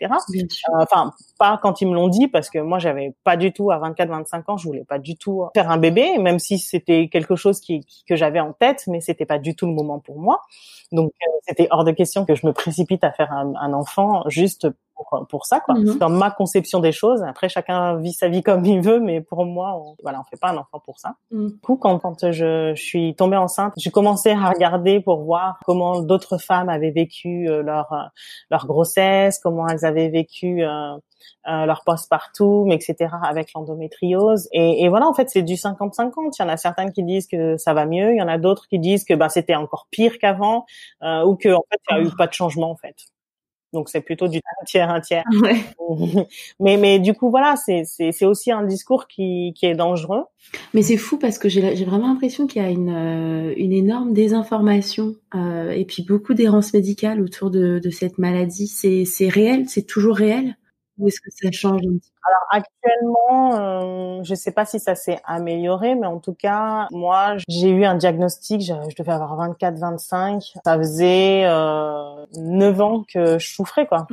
[0.75, 3.79] Enfin pas quand ils me l'ont dit parce que moi j'avais pas du tout à
[3.79, 7.61] 24-25 ans, je voulais pas du tout faire un bébé même si c'était quelque chose
[7.61, 10.43] qui, que j'avais en tête, mais c'était pas du tout le moment pour moi.
[10.93, 14.23] Donc euh, c'était hors de question que je me précipite à faire un, un enfant
[14.29, 14.69] juste
[14.99, 15.75] pour, pour ça, quoi.
[15.75, 15.99] Mhm.
[15.99, 17.23] Dans ma conception des choses.
[17.23, 20.41] Après, chacun vit sa vie comme il veut, mais pour moi, on, voilà, on fait
[20.41, 21.15] pas un enfant pour ça.
[21.31, 21.51] Mhm.
[21.51, 25.59] Du coup, quand, quand je, je, suis tombée enceinte, j'ai commencé à regarder pour voir
[25.65, 28.03] comment d'autres femmes avaient vécu euh, leur euh,
[28.51, 30.97] leur grossesse, comment elles avaient vécu euh,
[31.49, 33.09] euh, leur postpartum, etc.
[33.23, 34.49] avec l'endométriose.
[34.53, 36.13] Et, et, voilà, en fait, c'est du 50-50.
[36.39, 38.37] Il y en a certaines qui disent que ça va mieux, il y en a
[38.39, 40.67] d'autres qui disent que bah, c'était encore pire qu'avant,
[41.03, 42.97] euh, ou que en fait, il n'y a eu pas de changement en fait.
[43.73, 45.25] Donc c'est plutôt du tiers un tiers.
[46.61, 50.25] mais mais du coup voilà, c'est c'est c'est aussi un discours qui qui est dangereux.
[50.75, 53.73] Mais c'est fou parce que j'ai j'ai vraiment l'impression qu'il y a une euh, une
[53.73, 58.67] énorme désinformation euh, et puis beaucoup d'errance médicale autour de de cette maladie.
[58.67, 60.57] C'est c'est réel, c'est toujours réel?
[60.99, 62.19] Ou est-ce que ça change un petit peu?
[62.29, 66.89] Alors actuellement, euh, je ne sais pas si ça s'est amélioré, mais en tout cas,
[66.91, 70.55] moi, j'ai eu un diagnostic, je, devais avoir 24-25.
[70.65, 74.07] Ça faisait euh, 9 ans que je souffrais, quoi.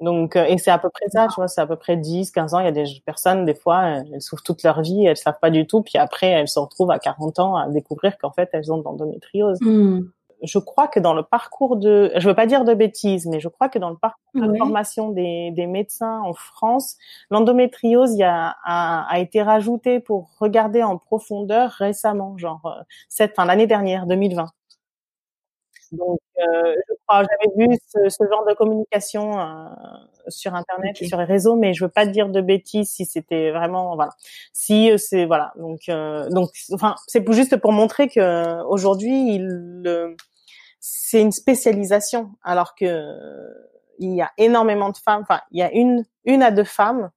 [0.00, 2.32] Donc, euh, et c'est à peu près ça, tu vois, c'est à peu près 10,
[2.32, 2.58] 15 ans.
[2.58, 5.50] Il y a des personnes, des fois, elles souffrent toute leur vie, elles savent pas
[5.50, 8.72] du tout, puis après, elles se retrouvent à 40 ans à découvrir qu'en fait, elles
[8.72, 9.60] ont de l'endométriose.
[9.60, 10.00] Mmh
[10.42, 13.48] je crois que dans le parcours de, je veux pas dire de bêtises, mais je
[13.48, 16.96] crois que dans le parcours de formation des, des, médecins en France,
[17.30, 23.44] l'endométriose a, a, a, été rajouté pour regarder en profondeur récemment, genre euh, cette, fin
[23.44, 24.46] l'année dernière, 2020.
[25.92, 29.66] Donc, euh, je crois, j'avais vu ce, ce, genre de communication euh,
[30.28, 33.50] sur Internet et sur les réseaux, mais je veux pas dire de bêtises si c'était
[33.50, 34.12] vraiment, voilà.
[34.54, 35.52] Si euh, c'est, voilà.
[35.56, 40.16] Donc, euh, donc, enfin, c'est juste pour montrer que aujourd'hui, il,
[40.84, 43.06] c'est une spécialisation, alors que
[44.00, 45.22] il y a énormément de femmes.
[45.22, 47.10] Enfin, il y a une une à deux femmes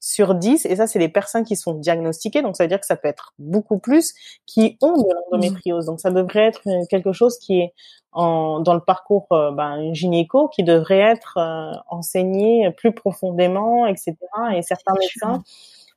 [0.00, 2.86] sur 10, et ça, c'est les personnes qui sont diagnostiquées, donc ça veut dire que
[2.86, 4.14] ça peut être beaucoup plus,
[4.46, 5.86] qui ont de l'endométriose.
[5.86, 7.72] Donc ça devrait être quelque chose qui est
[8.12, 14.16] en, dans le parcours euh, ben, gynéco, qui devrait être euh, enseigné plus profondément, etc.
[14.54, 15.42] Et certains médecins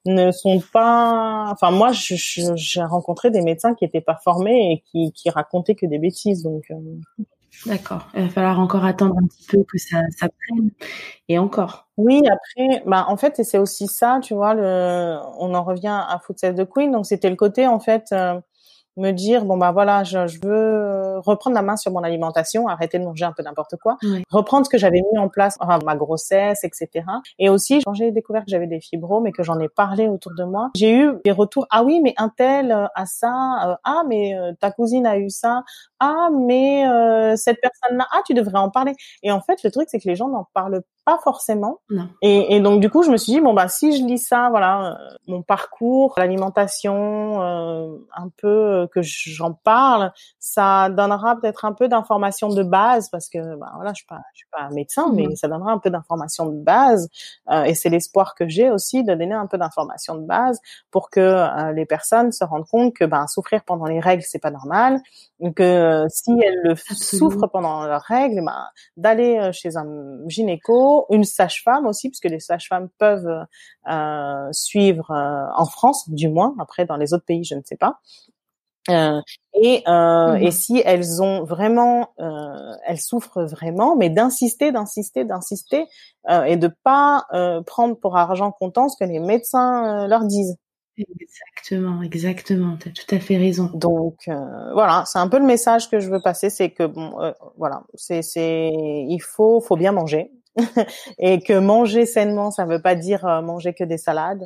[0.08, 1.50] ne sont pas.
[1.52, 5.86] Enfin, moi, j'ai rencontré des médecins qui n'étaient pas formés et qui, qui racontaient que
[5.86, 6.44] des bêtises.
[6.44, 6.76] Donc, euh.
[7.66, 8.08] d'accord.
[8.16, 10.72] Il va falloir encore attendre un petit peu que ça, ça prenne.
[11.30, 11.88] Et encore.
[11.98, 14.54] Oui, après, bah en fait, c'est aussi ça, tu vois.
[14.54, 16.92] Le, on en revient à Food Save the Queen.
[16.92, 18.06] Donc, c'était le côté en fait.
[18.12, 18.40] Euh,
[18.98, 23.00] me dire bon bah voilà je, je, veux reprendre la main sur mon alimentation arrêter
[23.00, 23.98] de manger un peu n'importe quoi
[24.30, 27.06] reprendre ce que j'avais mis en place enfin, ma grossesse etc
[27.40, 30.34] et aussi quand j'ai découvert que j'avais des fibromes et que j'en ai parlé autour
[30.38, 33.76] de moi j'ai eu des retours ah oui mais un tel euh, a ça euh,
[33.84, 35.64] ah mais euh, ta cousine a eu ça
[36.00, 36.86] ah mais
[37.36, 40.08] cette personne là ah tu devrais en parler et en fait le truc c'est que
[40.08, 41.80] les gens n'en parlent pas forcément.
[42.22, 44.50] Et, et, donc du coup, je me suis dit bon bah si je lis ça,
[44.50, 51.64] voilà, euh, mon parcours, l'alimentation, euh, un peu euh, que j'en parle, ça donnera peut-être
[51.64, 54.68] un peu d'informations de base parce que bah voilà, je suis pas, je suis pas
[54.72, 57.08] médecin, mais ça donnera un peu d'informations de base.
[57.66, 60.60] et c'est l'espoir que j'ai aussi de donner un peu d'informations de base
[60.92, 64.52] pour que les personnes se rendent compte que ben souffrir pendant les règles c'est pas
[64.52, 65.02] normal
[65.60, 68.66] euh, si elles le souffrent pendant leurs règles, ben,
[68.96, 69.86] d'aller euh, chez un
[70.28, 73.46] gynéco, une sage-femme aussi, puisque les sages-femmes peuvent
[73.90, 76.56] euh, suivre en France, du moins.
[76.60, 78.00] Après, dans les autres pays, je ne sais pas.
[78.90, 79.22] Euh,
[79.54, 85.86] et, euh, et si elles ont vraiment, euh, elles souffrent vraiment, mais d'insister, d'insister, d'insister,
[86.46, 87.26] et de pas
[87.66, 90.58] prendre pour argent comptant ce que les médecins leur disent.
[90.98, 92.78] Exactement, exactement.
[92.78, 93.70] Tu as tout à fait raison.
[93.74, 97.22] Donc euh, voilà, c'est un peu le message que je veux passer, c'est que bon,
[97.22, 100.32] euh, voilà, c'est c'est il faut faut bien manger
[101.20, 104.46] et que manger sainement, ça veut pas dire euh, manger que des salades.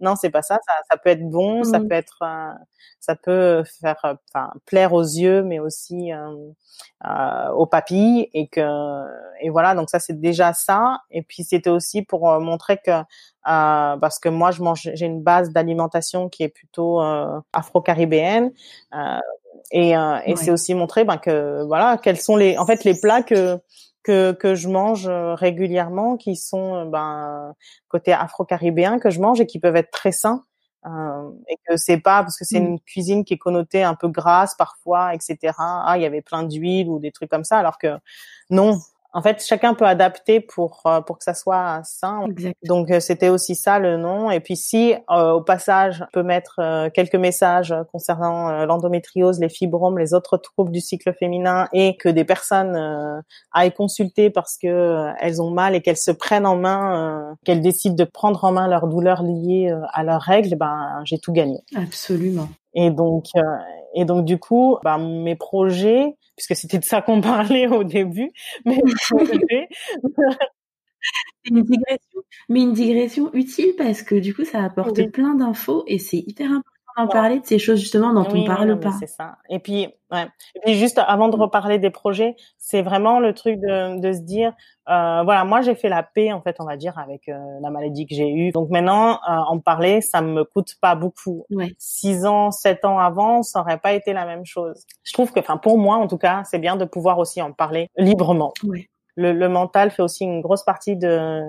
[0.00, 0.58] Non, c'est pas ça.
[0.66, 1.88] Ça, ça peut être bon, ça mmh.
[1.88, 2.18] peut être,
[3.00, 6.10] ça peut faire, enfin, plaire aux yeux, mais aussi
[7.54, 8.60] aux papilles et que
[9.40, 9.74] et voilà.
[9.74, 10.98] Donc ça, c'est déjà ça.
[11.10, 13.02] Et puis c'était aussi pour montrer que
[13.48, 18.52] euh, parce que moi je mange j'ai une base d'alimentation qui est plutôt euh, afro-caribéenne
[18.94, 19.18] euh,
[19.72, 22.94] et, euh, et c'est aussi montrer ben, que voilà quels sont les en fait les
[22.94, 23.58] plats que
[24.02, 27.54] que que je mange régulièrement qui sont ben
[27.88, 30.44] côté afro-caribéen que je mange et qui peuvent être très sains
[30.86, 32.66] euh, et que c'est pas parce que c'est mmh.
[32.66, 36.42] une cuisine qui est connotée un peu grasse parfois etc ah il y avait plein
[36.42, 37.98] d'huile ou des trucs comme ça alors que
[38.50, 38.80] non
[39.14, 42.26] en fait, chacun peut adapter pour euh, pour que ça soit sain.
[42.64, 44.30] Donc euh, c'était aussi ça le nom.
[44.30, 49.98] Et puis si euh, au passage, on peut mettre quelques messages concernant l'endométriose, les fibromes,
[49.98, 53.22] les autres troubles du cycle féminin, et que des personnes
[53.52, 57.94] aillent consulter parce que elles ont mal et qu'elles se prennent en main, qu'elles décident
[57.94, 61.60] de prendre en main leurs douleurs liées à leurs règles, ben j'ai tout gagné.
[61.74, 62.48] Absolument.
[62.74, 63.26] Et donc,
[63.94, 68.30] et donc du coup, bah, mes projets, puisque c'était de ça qu'on parlait au début,
[68.64, 69.68] mes projets.
[71.44, 75.98] une digression, mais une digression utile parce que du coup, ça apporte plein d'infos et
[75.98, 78.92] c'est hyper important d'en parler de ces choses justement dont on parle pas.
[78.98, 79.36] C'est ça.
[79.48, 80.26] Et puis, ouais.
[80.54, 84.20] Et puis juste avant de reparler des projets, c'est vraiment le truc de, de se
[84.20, 84.52] dire,
[84.88, 87.70] euh, voilà, moi j'ai fait la paix en fait, on va dire, avec euh, la
[87.70, 88.50] maladie que j'ai eue.
[88.50, 91.44] Donc maintenant, euh, en parler, ça me coûte pas beaucoup.
[91.50, 91.74] Ouais.
[91.78, 94.84] Six ans, sept ans avant, ça aurait pas été la même chose.
[95.04, 97.52] Je trouve que, enfin pour moi en tout cas, c'est bien de pouvoir aussi en
[97.52, 98.52] parler librement.
[98.64, 98.88] Ouais.
[99.14, 101.42] Le, le, mental fait aussi une grosse partie de,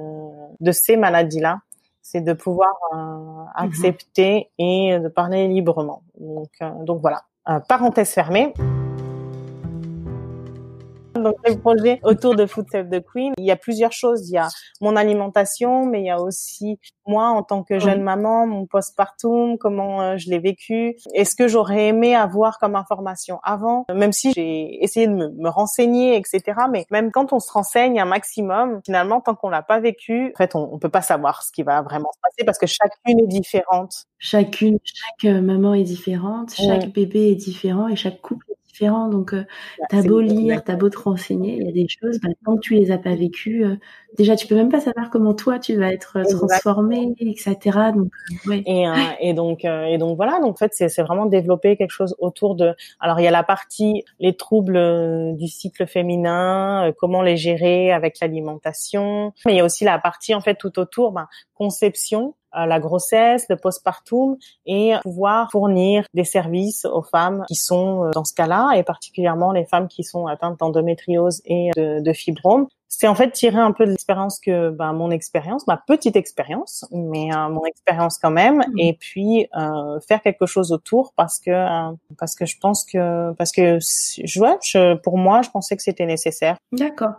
[0.59, 1.59] de ces maladies-là
[2.03, 6.03] c'est de pouvoir euh, mmh accepter et de parler librement.
[6.19, 7.23] Donc, euh, donc voilà.
[7.49, 8.53] Euh, parenthèse fermée
[11.23, 13.33] donc les projets autour de Food Save the Queen.
[13.37, 14.29] Il y a plusieurs choses.
[14.29, 14.47] Il y a
[14.81, 19.57] mon alimentation, mais il y a aussi moi en tant que jeune maman, mon postpartum,
[19.57, 20.95] comment euh, je l'ai vécu.
[21.13, 26.15] Est-ce que j'aurais aimé avoir comme information avant, même si j'ai essayé de me, renseigner,
[26.15, 26.41] etc.
[26.71, 30.37] Mais même quand on se renseigne un maximum, finalement, tant qu'on l'a pas vécu, en
[30.37, 33.19] fait, on, on peut pas savoir ce qui va vraiment se passer parce que chacune
[33.19, 34.05] est différente.
[34.17, 39.07] Chacune, chaque euh, maman est différente, chaque bébé est différent et chaque couple différents.
[39.07, 39.45] Donc, euh,
[39.79, 42.55] bah, t'as beau lire, t'as beau te renseigner, il y a des choses, bah, tant
[42.55, 43.75] que tu les as pas vécues, euh,
[44.17, 47.57] déjà, tu peux même pas savoir comment toi, tu vas être euh, transformé, etc.
[47.95, 48.11] Donc,
[48.47, 48.63] ouais.
[48.65, 48.85] et,
[49.19, 50.39] et, donc, et donc, voilà.
[50.39, 52.73] Donc, en fait, c'est vraiment développer quelque chose autour de...
[52.99, 58.19] Alors, il y a la partie, les troubles du cycle féminin, comment les gérer avec
[58.19, 59.33] l'alimentation.
[59.45, 61.27] Mais il y a aussi la partie, en fait, tout autour, ben,
[61.63, 68.11] conception, la grossesse, le postpartum et pouvoir fournir des services aux femmes qui sont euh,
[68.11, 72.67] dans ce cas-là et particulièrement les femmes qui sont atteintes d'endométriose et de, de fibrome.
[72.89, 76.85] C'est en fait tirer un peu de l'expérience que ben, mon expérience, ma petite expérience,
[76.91, 78.79] mais euh, mon expérience quand même, mmh.
[78.79, 83.33] et puis euh, faire quelque chose autour parce que euh, parce que je pense que
[83.33, 86.57] parce que je, ouais, je, pour moi, je pensais que c'était nécessaire.
[86.71, 87.13] D'accord.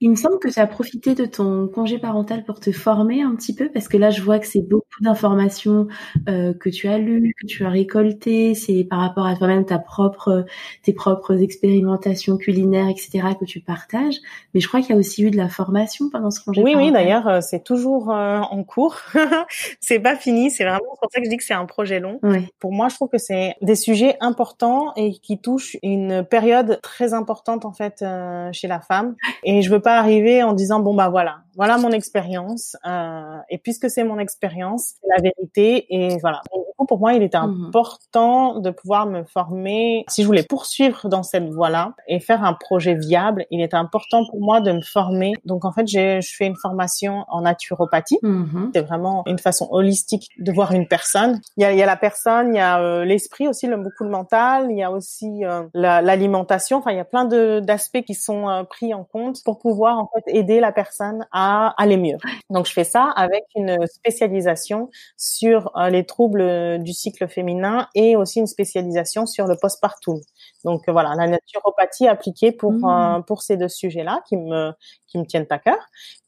[0.00, 3.34] Il me semble que tu as profité de ton congé parental pour te former un
[3.34, 5.88] petit peu, parce que là, je vois que c'est beaucoup d'informations
[6.28, 8.54] euh, que tu as lues, que tu as récoltées.
[8.54, 10.46] C'est par rapport à toi-même, ta propre,
[10.84, 14.18] tes propres expérimentations culinaires, etc., que tu partages.
[14.54, 16.74] Mais je crois qu'il y a aussi eu de la formation pendant ce congé oui,
[16.74, 16.86] parental.
[16.86, 18.98] Oui, d'ailleurs, euh, c'est toujours euh, en cours.
[19.80, 20.52] c'est pas fini.
[20.52, 22.20] C'est vraiment pour ça que je dis que c'est un projet long.
[22.60, 27.14] Pour moi, je trouve que c'est des sujets importants et qui touchent une période très
[27.14, 28.04] importante en fait
[28.52, 29.16] chez la femme.
[29.42, 33.58] Et je veux pas arriver en disant bon bah voilà, voilà mon expérience euh, et
[33.58, 36.40] puisque c'est mon expérience, c'est la vérité et voilà.
[36.54, 37.66] du coup pour moi il était mhm.
[37.66, 40.04] important de pouvoir me former.
[40.08, 44.24] Si je voulais poursuivre dans cette voie-là et faire un projet viable, il était important
[44.30, 45.32] pour moi de me former.
[45.44, 48.20] Donc en fait j'ai je fais une formation en naturopathie.
[48.22, 48.70] Mhm.
[48.72, 51.40] C'est vraiment une façon holistique de voir une personne.
[51.56, 54.04] Il y a, il y a la personne, il y a euh, l'esprit aussi, beaucoup
[54.04, 56.78] le mental, il y a aussi euh, l'alimentation.
[56.78, 57.24] Enfin il y a plein
[57.60, 61.47] d'aspects qui sont euh, pris en compte pour pouvoir en fait aider la personne à
[61.76, 62.16] aller mieux.
[62.50, 67.88] Donc je fais ça avec une spécialisation sur euh, les troubles euh, du cycle féminin
[67.94, 70.18] et aussi une spécialisation sur le postpartum.
[70.64, 73.24] Donc voilà, la naturopathie appliquée pour mmh.
[73.26, 74.72] pour ces deux sujets-là qui me
[75.06, 75.78] qui me tiennent à cœur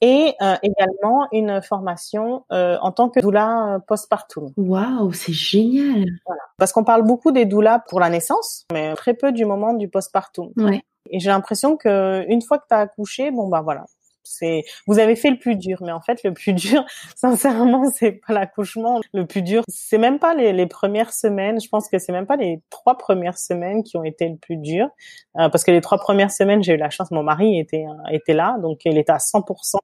[0.00, 4.52] et également une formation en tant que doula postpartum.
[4.56, 6.06] Waouh, c'est génial.
[6.26, 6.42] Voilà.
[6.58, 9.88] Parce qu'on parle beaucoup des doulas pour la naissance, mais très peu du moment du
[9.88, 10.52] postpartum.
[10.56, 10.82] Ouais.
[11.10, 13.84] Et j'ai l'impression que une fois que tu as accouché, bon bah voilà,
[14.22, 16.84] c'est vous avez fait le plus dur mais en fait le plus dur
[17.16, 19.00] sincèrement c'est pas l'accouchement.
[19.12, 21.60] Le plus dur c'est même pas les, les, premières semaines.
[21.60, 24.56] Je pense que c'est même pas les trois premières semaines qui ont été le plus
[24.56, 24.88] dur.
[25.38, 28.34] Euh, parce que les trois premières semaines j'ai eu la chance mon mari était était
[28.34, 29.76] là donc il était à 100%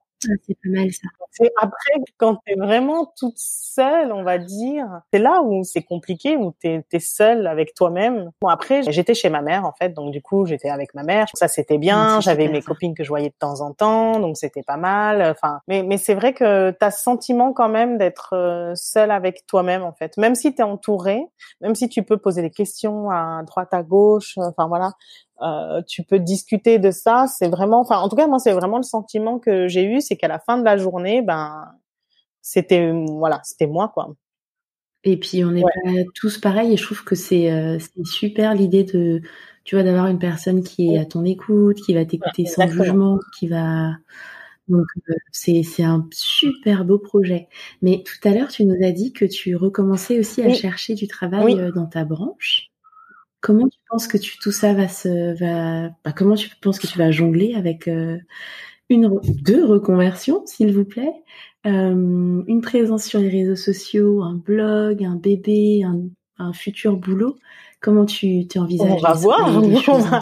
[0.46, 1.08] c'est pas mal ça.
[1.30, 5.82] C'est après quand tu es vraiment toute seule, on va dire, c'est là où c'est
[5.82, 8.30] compliqué, où tu es, seule avec toi-même.
[8.40, 11.26] Bon après, j'étais chez ma mère en fait, donc du coup j'étais avec ma mère.
[11.34, 12.20] Ça c'était bien.
[12.20, 15.22] J'avais mes copines que je voyais de temps en temps, donc c'était pas mal.
[15.22, 19.10] Enfin, mais mais c'est vrai que tu as ce sentiment quand même d'être euh, seule
[19.10, 20.16] avec toi-même en fait.
[20.16, 21.22] Même si tu es entourée,
[21.60, 24.92] même si tu peux poser des questions à droite à gauche, enfin voilà,
[25.42, 27.26] euh, tu peux discuter de ça.
[27.26, 30.16] C'est vraiment, enfin, en tout cas, moi, c'est vraiment le sentiment que j'ai eu, c'est
[30.16, 31.66] qu'à la fin de la journée, ben,
[32.42, 34.14] c'était, voilà, c'était moi, quoi.
[35.04, 36.72] Et puis, on n'est pas tous pareils.
[36.72, 39.22] Et je trouve que c'est, euh, super l'idée de,
[39.64, 43.18] tu vois, d'avoir une personne qui est à ton écoute, qui va t'écouter sans jugement,
[43.38, 43.92] qui va.
[44.68, 47.48] Donc, euh, c'est, c'est un super beau projet.
[47.82, 51.06] Mais tout à l'heure, tu nous as dit que tu recommençais aussi à chercher du
[51.06, 52.70] travail dans ta branche.
[53.46, 56.88] Comment tu penses que tu, tout ça va se va bah, comment tu penses que
[56.88, 58.18] tu vas jongler avec euh,
[58.88, 61.12] une deux reconversions s'il vous plaît?
[61.64, 66.00] Euh, une présence sur les réseaux sociaux un blog un bébé un,
[66.38, 67.36] un futur boulot.
[67.80, 70.20] Comment tu t'envisages on va voir non on va,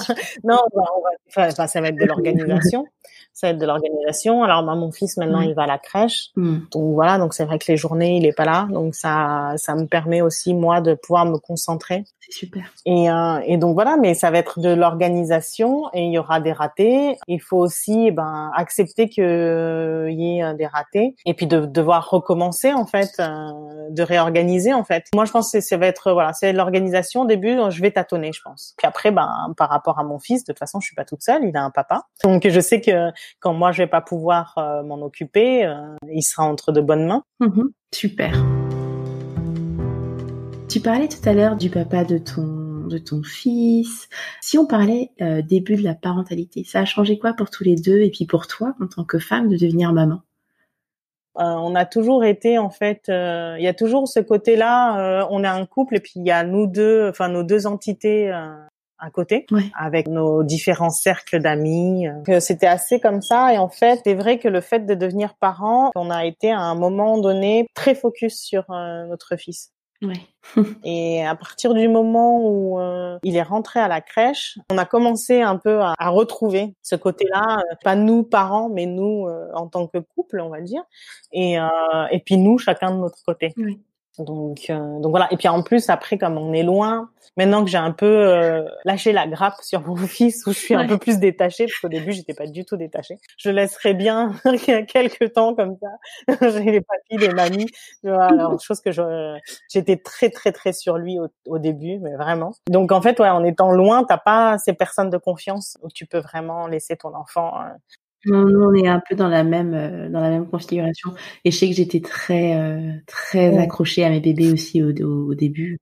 [1.29, 2.85] enfin, ça va être de l'organisation
[3.35, 4.45] ça va être de l'organisation.
[4.45, 6.59] Alors moi, mon fils maintenant, il va à la crèche, mm.
[6.71, 7.19] donc voilà.
[7.19, 10.23] Donc c'est vrai que les journées, il est pas là, donc ça, ça me permet
[10.23, 12.05] aussi moi de pouvoir me concentrer.
[12.21, 12.63] C'est super.
[12.87, 16.41] Et euh, et donc voilà, mais ça va être de l'organisation et il y aura
[16.41, 17.19] des ratés.
[17.27, 21.47] Il faut aussi, eh ben, accepter que il y ait euh, des ratés et puis
[21.47, 23.51] de devoir recommencer en fait, euh,
[23.91, 25.07] de réorganiser en fait.
[25.15, 27.23] Moi, je pense que ça va être voilà, c'est l'organisation.
[27.23, 28.75] Au début, je vais tâtonner, je pense.
[28.79, 31.23] Puis après, ben, par rapport à mon fils, de toute façon, je suis pas toute
[31.23, 31.45] seule.
[31.45, 34.83] Il a un papa, donc je sais que quand moi je vais pas pouvoir euh,
[34.83, 37.25] m'en occuper, euh, il sera entre de bonnes mains.
[37.41, 37.71] Mhm.
[37.95, 38.33] super.
[40.69, 44.09] Tu parlais tout à l'heure du papa de ton de ton fils.
[44.43, 47.77] Si on parlait euh, début de la parentalité, ça a changé quoi pour tous les
[47.77, 50.21] deux et puis pour toi en tant que femme de devenir maman?
[51.37, 55.27] On a toujours été en fait, il y a toujours ce côté-là.
[55.31, 58.31] on est un couple et puis il y a nous deux, enfin nos deux entités
[58.99, 59.47] à côté
[59.79, 62.09] avec nos différents cercles d'amis.
[62.29, 65.35] Euh, c'était assez comme ça et en fait, c'est vrai que le fait de devenir
[65.35, 69.71] parent, on a été à un moment donné très focus sur euh, notre fils.
[70.03, 70.21] Ouais.
[70.85, 74.85] et à partir du moment où euh, il est rentré à la crèche, on a
[74.85, 79.99] commencé un peu à, retrouver ce côté-là, pas nous parents, mais nous en tant que
[79.99, 80.83] couple, on va dire,
[81.33, 81.57] et
[82.11, 83.55] et puis nous chacun de notre côté.
[84.19, 85.27] Donc, euh, donc voilà.
[85.33, 88.65] Et puis en plus, après, comme on est loin, maintenant que j'ai un peu euh,
[88.85, 91.89] lâché la grappe sur mon fils, où je suis un peu plus détachée, parce qu'au
[91.89, 93.19] début, j'étais pas du tout détachée.
[93.39, 94.33] Je laisserai bien
[94.89, 96.37] quelques temps comme ça.
[96.51, 97.71] j'ai les papilles, les mamies.
[98.03, 98.91] Voilà, alors, chose que
[99.69, 102.53] j'étais très très très sur lui au, au, début, mais vraiment.
[102.69, 106.07] Donc en fait, ouais, en étant loin, t'as pas ces personnes de confiance où tu
[106.07, 107.55] peux vraiment laisser ton enfant
[108.27, 111.13] euh, non, on est un peu dans la même euh, dans la même configuration.
[111.45, 115.35] Et je sais que j'étais très euh, très accrochée à mes bébés aussi au, au,
[115.35, 115.79] début.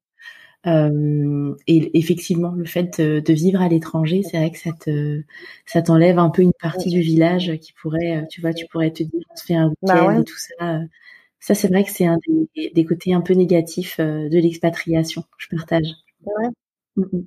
[0.67, 5.23] Euh, et effectivement, le fait de, vivre à l'étranger, c'est vrai que ça te
[5.67, 9.03] ça t'enlève un peu une partie du village qui pourrait, tu vois, tu pourrais te
[9.03, 10.81] dire, on se fait un bah week-end et tout ça.
[11.41, 12.19] Ça, c'est vrai que c'est un
[12.57, 15.25] des, des, côtés un peu négatifs de l'expatriation.
[15.39, 15.89] Je partage.
[16.25, 16.49] Ouais.
[16.97, 17.27] Mm, mm.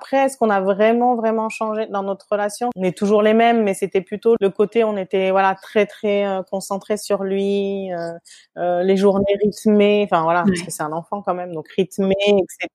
[0.00, 2.70] Après, est-ce qu'on a vraiment vraiment changé dans notre relation?
[2.74, 6.26] On est toujours les mêmes, mais c'était plutôt le côté on était voilà très très
[6.26, 8.12] euh, concentré sur lui, euh,
[8.56, 12.14] euh, les journées rythmées, enfin voilà parce que c'est un enfant quand même, donc rythmé,
[12.28, 12.66] etc.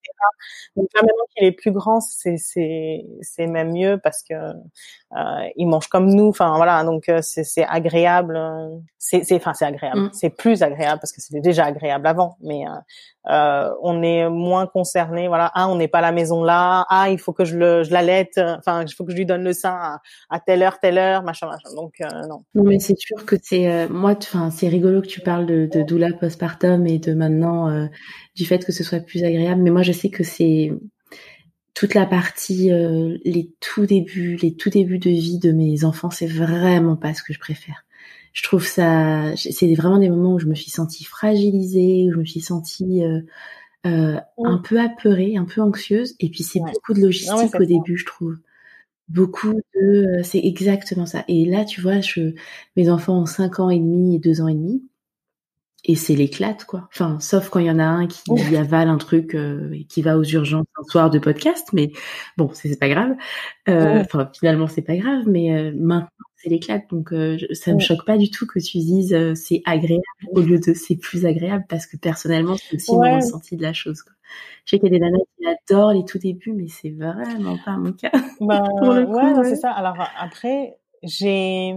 [0.76, 5.50] Donc là maintenant qu'il est plus grand, c'est c'est c'est même mieux parce que euh,
[5.56, 8.40] il mange comme nous, enfin voilà donc c'est c'est agréable,
[9.00, 10.10] c'est c'est enfin c'est agréable, mm.
[10.14, 12.66] c'est plus agréable parce que c'était déjà agréable avant, mais
[13.30, 15.28] euh, on est moins concerné.
[15.28, 16.86] Voilà, ah, on n'est pas à la maison là.
[16.90, 18.38] Ah, il faut que je le, je l'allaite.
[18.38, 20.00] Enfin, il faut que je lui donne le sein
[20.30, 21.76] à, telle heure, telle heure, machin, machin.
[21.76, 22.44] Donc euh, non.
[22.54, 24.16] Non, mais c'est sûr que c'est euh, moi.
[24.18, 27.90] Enfin, c'est rigolo que tu parles de, de doula postpartum et de maintenant
[28.36, 29.62] du fait que ce soit plus agréable.
[29.62, 30.72] Mais moi, je sais que c'est
[31.74, 32.70] toute la partie
[33.26, 37.24] les tout débuts, les tout débuts de vie de mes enfants, c'est vraiment pas ce
[37.24, 37.85] que je préfère
[38.36, 42.18] je trouve ça, c'est vraiment des moments où je me suis sentie fragilisée, où je
[42.18, 43.22] me suis sentie euh,
[43.86, 46.16] euh, un peu apeurée, un peu anxieuse.
[46.20, 48.38] Et puis c'est beaucoup de logistique au début, je trouve.
[49.08, 51.24] Beaucoup de, c'est exactement ça.
[51.30, 52.34] Et là, tu vois, je,
[52.76, 54.84] mes enfants ont 5 ans et demi et 2 ans et demi
[55.88, 56.88] et c'est l'éclate quoi.
[56.92, 60.02] Enfin, sauf quand il y en a un qui avale un truc euh, et qui
[60.02, 61.92] va aux urgences un soir de podcast, mais
[62.38, 63.16] bon, c'est pas grave.
[63.70, 66.08] Euh, enfin, finalement, c'est pas grave, mais euh, maintenant
[66.46, 67.14] c'est l'éclate, donc
[67.54, 70.96] ça me choque pas du tout que tu dises c'est agréable au lieu de c'est
[70.96, 74.04] plus agréable parce que personnellement c'est aussi mon ressenti de la chose.
[74.04, 74.14] Quoi.
[74.66, 77.58] Je sais qu'il y a des nanas qui adorent les tout débuts, mais c'est vraiment
[77.64, 78.12] pas mon cas.
[78.40, 79.72] Bah, ouais, c'est ça.
[79.72, 81.76] Alors après, j'ai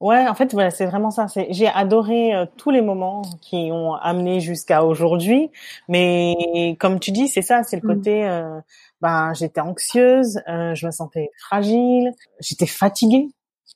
[0.00, 1.26] Ouais, en fait, voilà, c'est vraiment ça.
[1.28, 5.50] C'est, j'ai adoré euh, tous les moments qui ont amené jusqu'à aujourd'hui.
[5.88, 7.94] Mais comme tu dis, c'est ça, c'est le mmh.
[7.96, 8.28] côté.
[8.28, 8.60] Euh,
[9.00, 13.28] ben, j'étais anxieuse, euh, je me sentais fragile, j'étais fatiguée,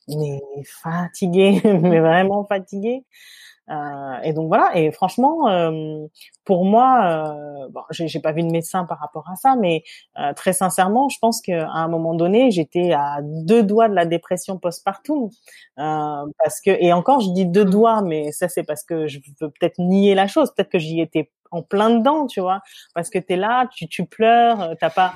[0.07, 3.03] mais fatiguée, mais vraiment fatiguée.
[3.69, 4.71] Euh, et donc voilà.
[4.75, 6.05] Et franchement, euh,
[6.45, 9.83] pour moi, euh, bon, j'ai pas vu de médecin par rapport à ça, mais
[10.19, 14.05] euh, très sincèrement, je pense qu'à un moment donné, j'étais à deux doigts de la
[14.05, 15.29] dépression postpartum,
[15.79, 19.19] euh, parce que et encore, je dis deux doigts, mais ça c'est parce que je
[19.39, 22.61] veux peut-être nier la chose, peut-être que j'y étais en plein dedans, tu vois,
[22.95, 25.13] parce que t'es là, tu, tu pleures, t'as pas,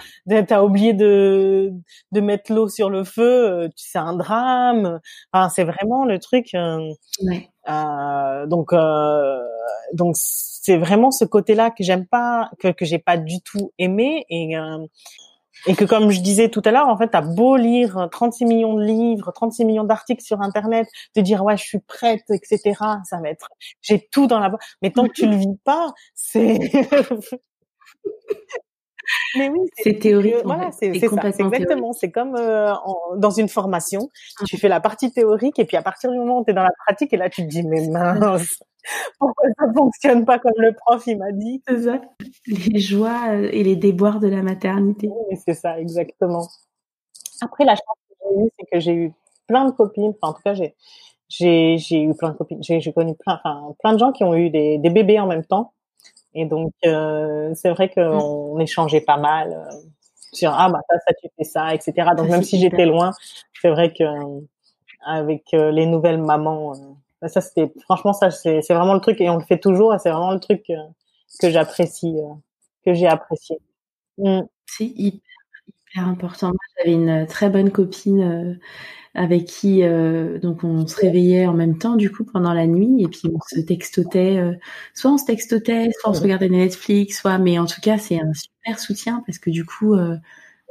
[0.47, 1.71] t'as oublié de
[2.11, 4.99] de mettre l'eau sur le feu, c'est un drame.
[5.31, 6.49] Enfin, c'est vraiment le truc.
[7.21, 7.49] Ouais.
[7.67, 9.41] Euh, donc euh,
[9.93, 14.25] donc c'est vraiment ce côté-là que j'aime pas, que que j'ai pas du tout aimé
[14.29, 14.85] et euh,
[15.67, 18.75] et que comme je disais tout à l'heure, en fait, t'as beau lire 36 millions
[18.75, 22.73] de livres, 36 millions d'articles sur Internet, te dire ouais, je suis prête, etc.
[23.05, 23.47] Ça va être,
[23.81, 24.51] j'ai tout dans la.
[24.81, 26.59] Mais tant que tu le vis pas, c'est
[29.35, 30.35] Mais oui, c'est théorique.
[30.43, 31.93] voilà, c'est exactement.
[31.93, 32.73] C'est comme euh,
[33.17, 34.09] dans une formation,
[34.39, 34.43] ah.
[34.45, 36.63] tu fais la partie théorique et puis à partir du moment où tu es dans
[36.63, 38.63] la pratique et là tu te dis mais mince,
[39.19, 41.61] pourquoi ça fonctionne pas comme le prof il m'a dit?
[41.67, 42.01] Ça.
[42.47, 45.09] Les joies euh, et les déboires de la maternité.
[45.09, 46.47] Oui, c'est ça, exactement.
[47.41, 49.13] Après la chance que j'ai eue, c'est que j'ai eu
[49.47, 50.13] plein de copines.
[50.21, 50.75] Enfin, en tout cas, j'ai
[51.27, 52.61] j'ai j'ai eu plein de copines.
[52.61, 55.45] J'ai connu plein, enfin plein de gens qui ont eu des, des bébés en même
[55.45, 55.73] temps.
[56.35, 58.61] Et donc, euh, c'est vrai qu'on mmh.
[58.61, 59.75] échangeait pas mal euh,
[60.33, 62.09] sur ah bah ça, ça tu fais ça, etc.
[62.17, 63.11] Donc même si j'étais loin,
[63.61, 64.03] c'est vrai que
[65.05, 66.73] avec euh, les nouvelles mamans,
[67.21, 69.93] bah, ça c'était franchement ça c'est c'est vraiment le truc et on le fait toujours
[69.95, 70.65] et c'est vraiment le truc
[71.41, 72.17] que j'apprécie,
[72.85, 73.57] que j'ai apprécié.
[74.17, 74.41] Mmh.
[74.65, 74.91] C'est
[75.95, 76.47] hyper, important.
[76.47, 78.57] Moi, j'avais une très bonne copine
[79.15, 83.01] avec qui euh, donc on se réveillait en même temps du coup pendant la nuit
[83.01, 84.53] et puis on se textotait euh,
[84.93, 88.19] soit on se textotait soit on se regardait Netflix soit mais en tout cas c'est
[88.19, 90.17] un super soutien parce que du coup euh,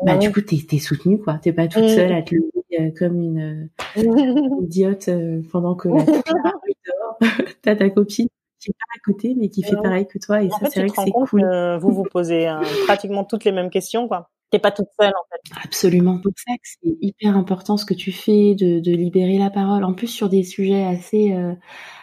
[0.04, 1.38] bah du coup t'es es soutenue quoi.
[1.38, 3.70] T'es pas toute seule à te lever comme une,
[4.62, 5.08] idiote
[5.50, 6.04] pendant que la
[7.62, 8.28] t'as ta copine
[8.60, 10.90] qui est pas à côté mais qui fait pareil que toi et ça c'est vrai
[10.90, 11.78] que c'est cool.
[11.80, 12.52] vous vous posez
[12.84, 15.54] pratiquement toutes les mêmes questions quoi t'es pas toute seule en fait.
[15.64, 16.18] Absolument.
[16.18, 19.82] Pour ça que c'est hyper important ce que tu fais de, de, libérer la parole.
[19.82, 21.54] En plus sur des sujets assez euh,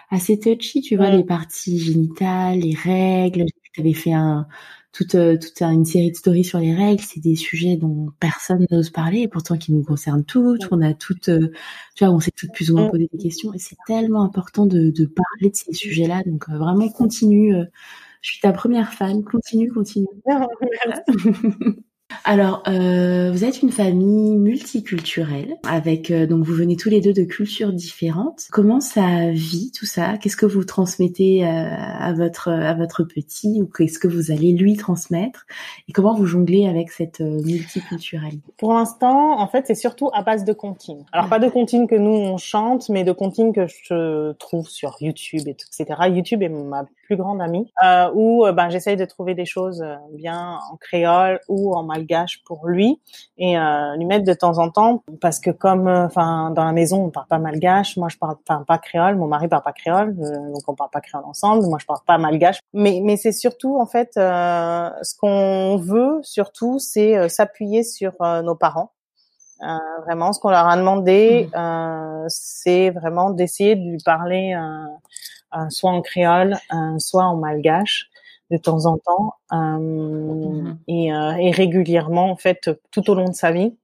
[0.10, 3.46] assez touchy, tu vois, les parties génitales, les règles.
[3.74, 4.48] Tu avais fait un
[4.92, 7.02] toute euh, toute une série de stories sur les règles.
[7.02, 10.68] C'est des sujets dont personne n'ose parler, et pourtant qui nous concernent toutes.
[10.72, 11.54] On a toutes, euh,
[11.96, 14.66] tu vois, on s'est toutes plus ou moins posé des questions, et c'est tellement important
[14.66, 16.24] de, de parler de ces sujets-là.
[16.26, 17.56] Donc vraiment continue.
[18.22, 19.24] je suis ta première fan.
[19.24, 20.08] Continue, continue.
[22.24, 27.14] Alors, euh, vous êtes une famille multiculturelle, avec euh, donc vous venez tous les deux
[27.14, 28.48] de cultures différentes.
[28.52, 30.18] Comment ça vit tout ça?
[30.18, 34.54] Qu'est-ce que vous transmettez euh, à votre à votre petit ou qu'est-ce que vous allez
[34.54, 35.46] lui transmettre?
[35.88, 38.54] Et comment vous jonglez avec cette multiculturalité?
[38.58, 41.06] Pour l'instant, en fait, c'est surtout à base de comptines.
[41.12, 44.98] Alors pas de comptines que nous on chante, mais de comptines que je trouve sur
[45.02, 46.00] YouTube et tout, etc.
[46.10, 49.84] YouTube est ma plus grande amie, euh, où ben j'essaye de trouver des choses
[50.14, 53.00] bien en créole ou en malgache pour lui.
[53.38, 56.72] Et euh, lui mettre de temps en temps parce que comme euh, enfin dans la
[56.72, 59.74] maison on parle pas malgache, moi je parle enfin pas créole, mon mari parle pas
[59.74, 63.18] créole, euh, donc on parle pas créole ensemble, moi je parle pas malgache, mais mais
[63.18, 68.92] c'est surtout en fait ce qu'on veut surtout c'est s'appuyer sur nos parents.
[70.06, 72.26] vraiment, ce qu'on leur a demandé, mmh.
[72.28, 74.56] c'est vraiment d'essayer de lui parler
[75.70, 76.58] soit en créole,
[76.98, 78.11] soit en malgache,
[78.52, 83.30] de temps en temps euh, mmh et, euh, et, régulièrement en fait tout au long
[83.30, 83.76] de sa vie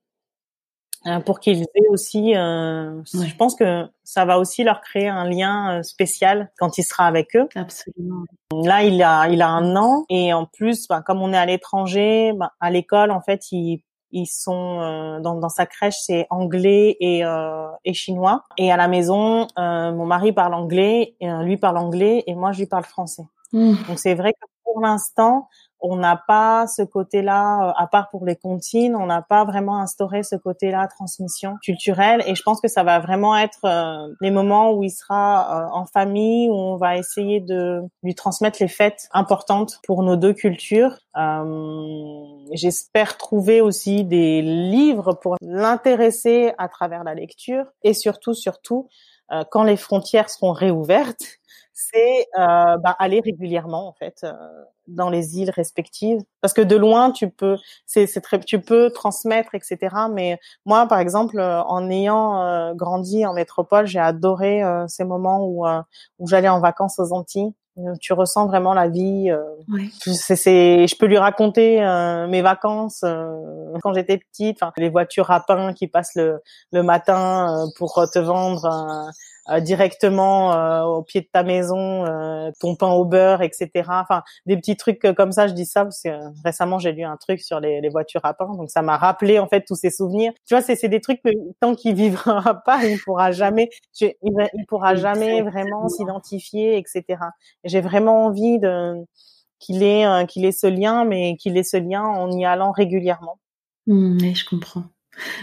[1.06, 5.30] euh, pour qu'ils aient aussi euh, je pense que ça va aussi leur créer un
[5.30, 10.06] lien spécial quand il sera avec eux absolument là il a il a un an
[10.10, 13.82] et en plus bah, comme on est à l'étranger bah, à l'école en fait ils
[14.12, 18.44] ils sont euh, dans, dans, sa crèche, c'est anglais et, euh, et chinois.
[18.58, 22.52] Et à la maison, euh, mon mari parle anglais, et, lui parle anglais et moi
[22.52, 23.24] je lui parle français.
[23.54, 23.76] Mmh.
[23.88, 25.48] Donc c'est vrai que pour l'instant,
[25.80, 29.80] on n'a pas ce côté-là, euh, à part pour les comptines, on n'a pas vraiment
[29.80, 32.24] instauré ce côté-là transmission culturelle.
[32.26, 35.70] Et je pense que ça va vraiment être euh, les moments où il sera euh,
[35.72, 40.34] en famille, où on va essayer de lui transmettre les fêtes importantes pour nos deux
[40.34, 40.98] cultures.
[42.54, 48.88] J'espère trouver aussi des livres pour l'intéresser à travers la lecture et surtout, surtout,
[49.50, 51.40] quand les frontières seront réouvertes,
[51.80, 54.34] c'est euh, bah, aller régulièrement en fait euh,
[54.88, 58.90] dans les îles respectives parce que de loin tu peux c'est c'est très tu peux
[58.90, 64.64] transmettre etc mais moi par exemple euh, en ayant euh, grandi en métropole j'ai adoré
[64.64, 65.68] euh, ces moments où
[66.18, 67.54] où j'allais en vacances aux Antilles
[68.02, 69.32] tu ressens vraiment la vie.
[69.72, 69.90] Ouais.
[70.00, 71.78] C'est, je peux lui raconter
[72.28, 73.06] mes vacances
[73.84, 74.58] quand j'étais petite.
[74.60, 79.12] Enfin, les voitures à pain qui passent le, le matin pour te vendre
[79.50, 83.70] euh, directement euh, au pied de ta maison, euh, ton pain au beurre, etc.
[83.88, 85.48] Enfin, des petits trucs comme ça.
[85.48, 86.10] Je dis ça parce que
[86.44, 89.40] récemment j'ai lu un truc sur les, les voitures à pain, donc ça m'a rappelé
[89.40, 90.34] en fait tous ces souvenirs.
[90.46, 91.30] Tu vois, c'est des trucs que
[91.60, 93.70] tant qu'il vivra pas, il pourra jamais,
[94.02, 97.04] il, il pourra jamais vraiment s'identifier, etc.
[97.64, 98.96] J'ai vraiment envie de
[99.60, 103.40] qu'il ait qu'il ait ce lien, mais qu'il ait ce lien en y allant régulièrement.
[103.88, 104.84] Mmh, je comprends.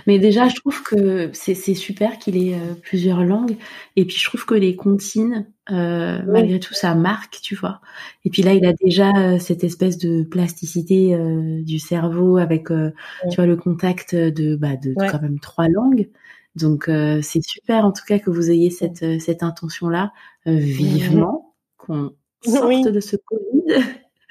[0.06, 3.56] Mais déjà, je trouve que c'est super qu'il ait euh, plusieurs langues.
[3.96, 7.80] Et puis, je trouve que les comptines, euh, malgré tout, ça marque, tu vois.
[8.24, 11.16] Et puis là, il a déjà euh, cette espèce de plasticité
[11.62, 16.08] du cerveau avec, tu vois, le contact de, bah, de quand même trois langues.
[16.56, 16.84] Donc,
[17.22, 20.12] c'est super, en tout cas, que vous ayez cette, cette intention-là,
[20.46, 22.12] vivement, qu'on
[22.44, 23.84] sorte de ce Covid.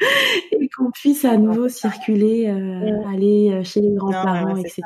[0.52, 4.84] et qu'on puisse à nouveau circuler, euh, aller euh, chez les grands-parents, etc.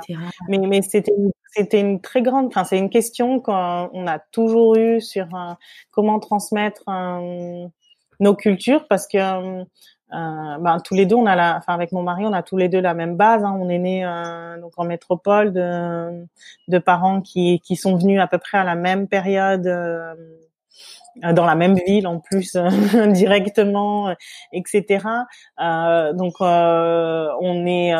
[0.50, 1.14] Mais, mais c'était
[1.52, 5.54] c'était une très grande, enfin c'est une question qu'on a toujours eu sur euh,
[5.92, 6.84] comment transmettre
[8.20, 9.18] nos cultures parce que
[10.14, 12.58] euh, ben, tous les deux on a la, enfin avec mon mari on a tous
[12.58, 13.44] les deux la même base.
[13.44, 14.04] Hein, on est né
[14.62, 16.26] donc en métropole de,
[16.68, 20.16] de parents qui qui sont venus à peu près à la même période euh,
[21.34, 24.16] dans la même ville en plus euh, directement,
[24.52, 25.06] etc.
[25.60, 27.94] Euh, donc euh, on est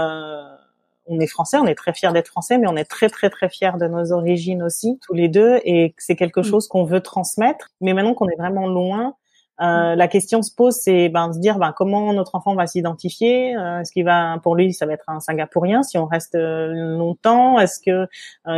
[1.10, 3.48] on est français, on est très fiers d'être français, mais on est très très très
[3.50, 6.44] fiers de nos origines aussi tous les deux, et c'est quelque mm.
[6.44, 7.70] chose qu'on veut transmettre.
[7.80, 9.16] Mais maintenant qu'on est vraiment loin,
[9.60, 13.56] euh, la question se pose, c'est ben, se dire ben, comment notre enfant va s'identifier.
[13.56, 16.68] Euh, est-ce qu'il va, pour lui, ça va être un Singapourien si on reste euh,
[16.74, 17.60] longtemps?
[17.60, 18.08] Est-ce que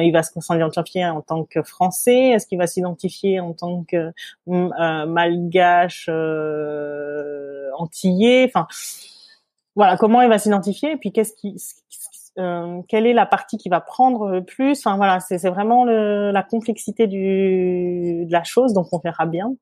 [0.02, 2.32] il va s'identifier en tant que Français?
[2.32, 4.12] Est-ce qu'il va s'identifier en tant que
[4.46, 6.10] Malgache
[7.78, 8.46] antillais?
[8.54, 8.68] Enfin,
[9.76, 11.56] voilà, comment il va s'identifier Et puis qu'est-ce qui,
[12.40, 14.80] euh, quelle est la partie qui va prendre le plus?
[14.80, 19.54] Enfin voilà, c'est vraiment le, la complexité du, de la chose, donc on verra bien.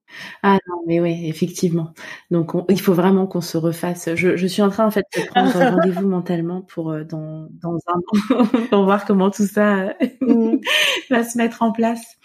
[0.44, 1.94] Ah non, mais oui, effectivement.
[2.32, 4.10] Donc il faut vraiment qu'on se refasse.
[4.16, 7.48] Je, je, suis en train en fait de prendre un rendez-vous mentalement pour euh, dans,
[7.62, 10.58] dans un an pour voir comment tout ça mm.
[11.10, 12.18] va se mettre en place.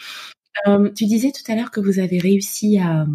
[0.67, 3.07] Euh, tu disais tout à l'heure que vous avez réussi à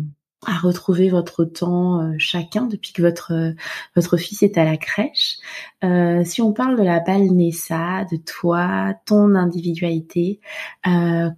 [0.45, 3.53] à retrouver votre temps euh, chacun depuis que votre euh,
[3.95, 5.37] votre fils est à la crèche.
[5.83, 10.39] Euh, si on parle de la balle Nessa, de toi, ton individualité,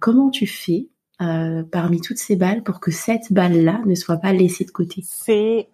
[0.00, 0.88] comment tu fais
[1.18, 5.02] parmi toutes ces balles pour que cette balle-là ne soit pas laissée de côté?
[5.04, 5.68] C'est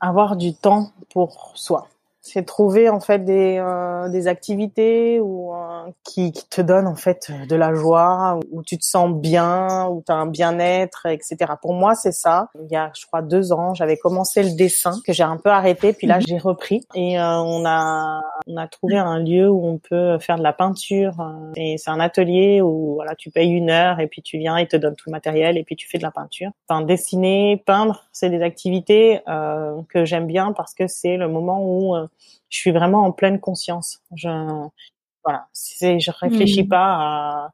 [0.00, 1.88] avoir du temps pour soi
[2.26, 6.96] c'est trouver en fait des, euh, des activités ou euh, qui, qui, te donnent en
[6.96, 11.52] fait de la joie, où tu te sens bien, où tu as un bien-être, etc.
[11.62, 12.48] Pour moi, c'est ça.
[12.60, 15.50] Il y a, je crois, deux ans, j'avais commencé le dessin que j'ai un peu
[15.50, 16.24] arrêté, puis là, mhm.
[16.26, 20.36] j'ai repris et euh, on a on a trouvé un lieu où on peut faire
[20.36, 21.14] de la peinture
[21.56, 24.66] et c'est un atelier où voilà, tu payes une heure et puis tu viens et
[24.66, 26.50] te donne tout le matériel et puis tu fais de la peinture.
[26.68, 29.20] Enfin, dessiner, peindre, c'est des activités
[29.88, 31.96] que j'aime bien parce que c'est le moment où
[32.48, 34.00] je suis vraiment en pleine conscience.
[34.14, 34.28] Je,
[35.24, 36.68] voilà, c'est, je réfléchis mmh.
[36.68, 37.50] pas à,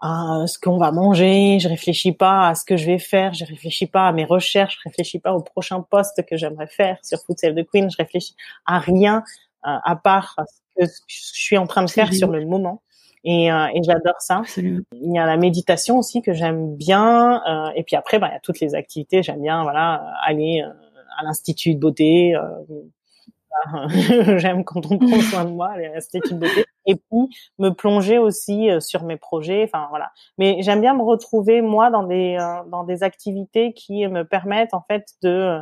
[0.00, 3.44] à ce qu'on va manger, je réfléchis pas à ce que je vais faire, je
[3.44, 7.18] réfléchis pas à mes recherches, je réfléchis pas au prochain poste que j'aimerais faire sur
[7.20, 9.24] Food Save the Queen, je réfléchis à rien
[9.66, 10.36] euh, à part
[10.78, 12.82] ce que je suis en train de faire sur le moment.
[13.24, 14.38] Et, euh, et j'adore ça.
[14.38, 14.82] Absolument.
[14.92, 17.42] Il y a la méditation aussi que j'aime bien.
[17.48, 19.24] Euh, et puis après, bah, il y a toutes les activités.
[19.24, 20.62] J'aime bien, voilà, aller
[21.18, 22.36] à l'institut de beauté,
[24.38, 25.90] J'aime quand on prend soin de moi, les
[26.30, 26.64] une beauté.
[26.86, 29.64] Et puis me plonger aussi euh, sur mes projets.
[29.64, 30.10] Enfin voilà.
[30.38, 34.74] Mais j'aime bien me retrouver moi dans des euh, dans des activités qui me permettent
[34.74, 35.60] en fait de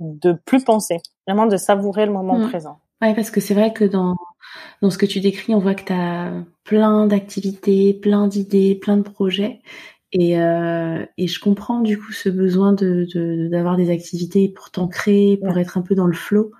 [0.00, 2.48] de plus penser, vraiment de savourer le moment mmh.
[2.48, 2.78] présent.
[3.02, 4.16] Ouais, parce que c'est vrai que dans
[4.82, 6.32] dans ce que tu décris, on voit que tu as
[6.64, 9.60] plein d'activités, plein d'idées, plein de projets
[10.12, 13.06] Et, euh, et je comprends du coup ce besoin de
[13.50, 16.52] d'avoir des activités pour t'ancrer, pour être un peu dans le flow.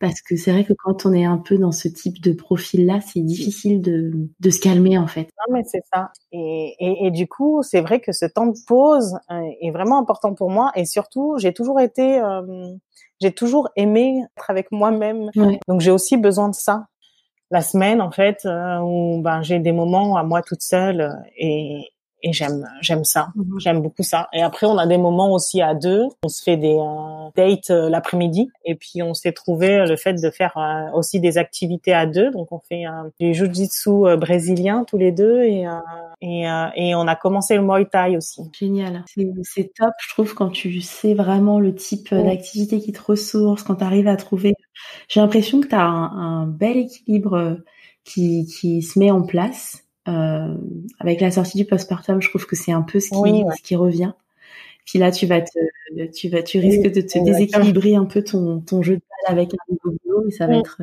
[0.00, 3.00] Parce que c'est vrai que quand on est un peu dans ce type de profil-là,
[3.00, 5.22] c'est difficile de, de se calmer en fait.
[5.22, 6.12] Non mais c'est ça.
[6.30, 9.98] Et, et, et, du coup, c'est vrai que ce temps de pause euh, est vraiment
[9.98, 10.70] important pour moi.
[10.76, 12.74] Et surtout, j'ai toujours été, euh,
[13.20, 15.30] j'ai toujours aimé être avec moi-même.
[15.66, 16.86] Donc j'ai aussi besoin de ça.
[17.50, 21.88] La semaine en fait, euh, où ben j'ai des moments à moi toute seule et,
[22.22, 23.28] et j'aime j'aime ça.
[23.34, 23.60] Mhm.
[23.60, 24.28] j'aime beaucoup ça.
[24.32, 26.04] Et après on a des moments aussi à deux.
[26.22, 28.50] On se fait des euh, dates euh, l'après-midi.
[28.64, 32.30] Et puis on s'est trouvé le fait de faire euh, aussi des activités à deux.
[32.30, 32.84] Donc on fait
[33.20, 35.42] du jiu-jitsu brésilien tous les deux.
[35.42, 35.66] Et
[36.20, 36.42] et,
[36.74, 38.42] et on a commencé le muay thai aussi.
[38.52, 39.04] Génial.
[39.42, 43.76] C'est top je trouve quand tu sais vraiment le type d'activité qui te ressource quand
[43.76, 44.54] tu arrives à trouver.
[45.08, 47.58] J'ai l'impression que tu as un, un bel équilibre
[48.04, 50.54] qui qui se met en place euh,
[50.98, 53.76] avec la sortie du postpartum, je trouve que c'est un peu ce qui, ce qui
[53.76, 54.12] revient.
[54.86, 58.60] Puis là, tu vas te, tu vas, tu risques de te déséquilibrer un peu ton,
[58.60, 60.60] ton jeu de avec un nouveau boulot, mais ça va mm.
[60.60, 60.82] être,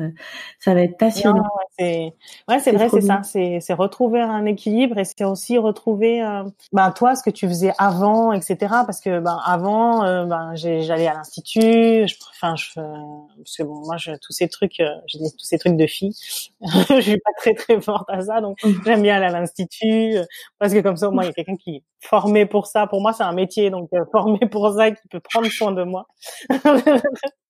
[0.58, 1.44] ça va être passionnant.
[1.78, 2.12] ouais,
[2.60, 3.20] c'est vrai, c'est ça.
[3.22, 7.48] C'est, c'est retrouver un équilibre et c'est aussi retrouver, euh, ben toi, ce que tu
[7.48, 8.56] faisais avant, etc.
[8.86, 13.96] Parce que ben avant, euh, ben j'allais à l'institut, enfin, je, parce que bon, moi,
[13.96, 16.14] je, tous ces trucs, euh, j'ai tous ces trucs de filles.
[16.60, 18.72] je suis pas très très forte à ça, donc mm.
[18.84, 20.14] j'aime bien aller à l'institut
[20.58, 22.86] parce que comme ça, au moins, il y a quelqu'un qui est formé pour ça.
[22.86, 26.06] Pour moi, c'est un métier, donc formé pour ça, qui peut prendre soin de moi.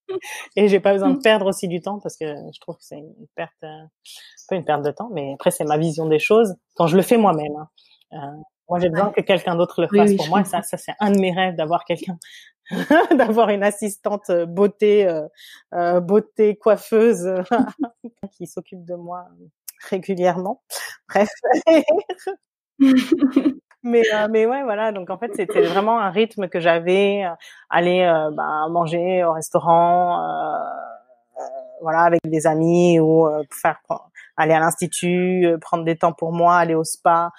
[0.55, 2.97] et j'ai pas besoin de perdre aussi du temps parce que je trouve que c'est
[2.97, 3.83] une perte, euh,
[4.49, 7.01] pas une perte de temps, mais après c'est ma vision des choses quand je le
[7.01, 7.55] fais moi-même.
[7.55, 7.69] Hein.
[8.13, 10.43] Euh, moi j'ai besoin que quelqu'un d'autre le fasse pour moi.
[10.43, 12.17] ça, ça c'est un de mes rêves d'avoir quelqu'un,
[13.17, 15.07] d'avoir une assistante euh, beauté,
[15.73, 17.27] euh, beauté coiffeuse
[18.37, 19.27] qui s'occupe de moi
[19.89, 20.63] régulièrement.
[21.09, 21.29] Bref.
[23.83, 27.29] mais euh, mais ouais voilà donc en fait c'était vraiment un rythme que j'avais euh,
[27.69, 30.19] aller euh, bah, manger au restaurant
[31.81, 33.79] voilà avec des amis ou faire
[34.35, 37.31] aller à l'institut prendre des temps pour moi aller au spa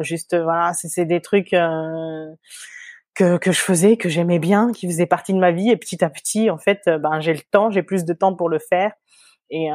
[0.00, 1.54] juste voilà c'est des trucs
[3.16, 5.68] que, que je faisais, que j'aimais bien, qui faisaient partie de ma vie.
[5.68, 8.48] Et petit à petit, en fait, ben j'ai le temps, j'ai plus de temps pour
[8.48, 8.92] le faire.
[9.50, 9.68] Et,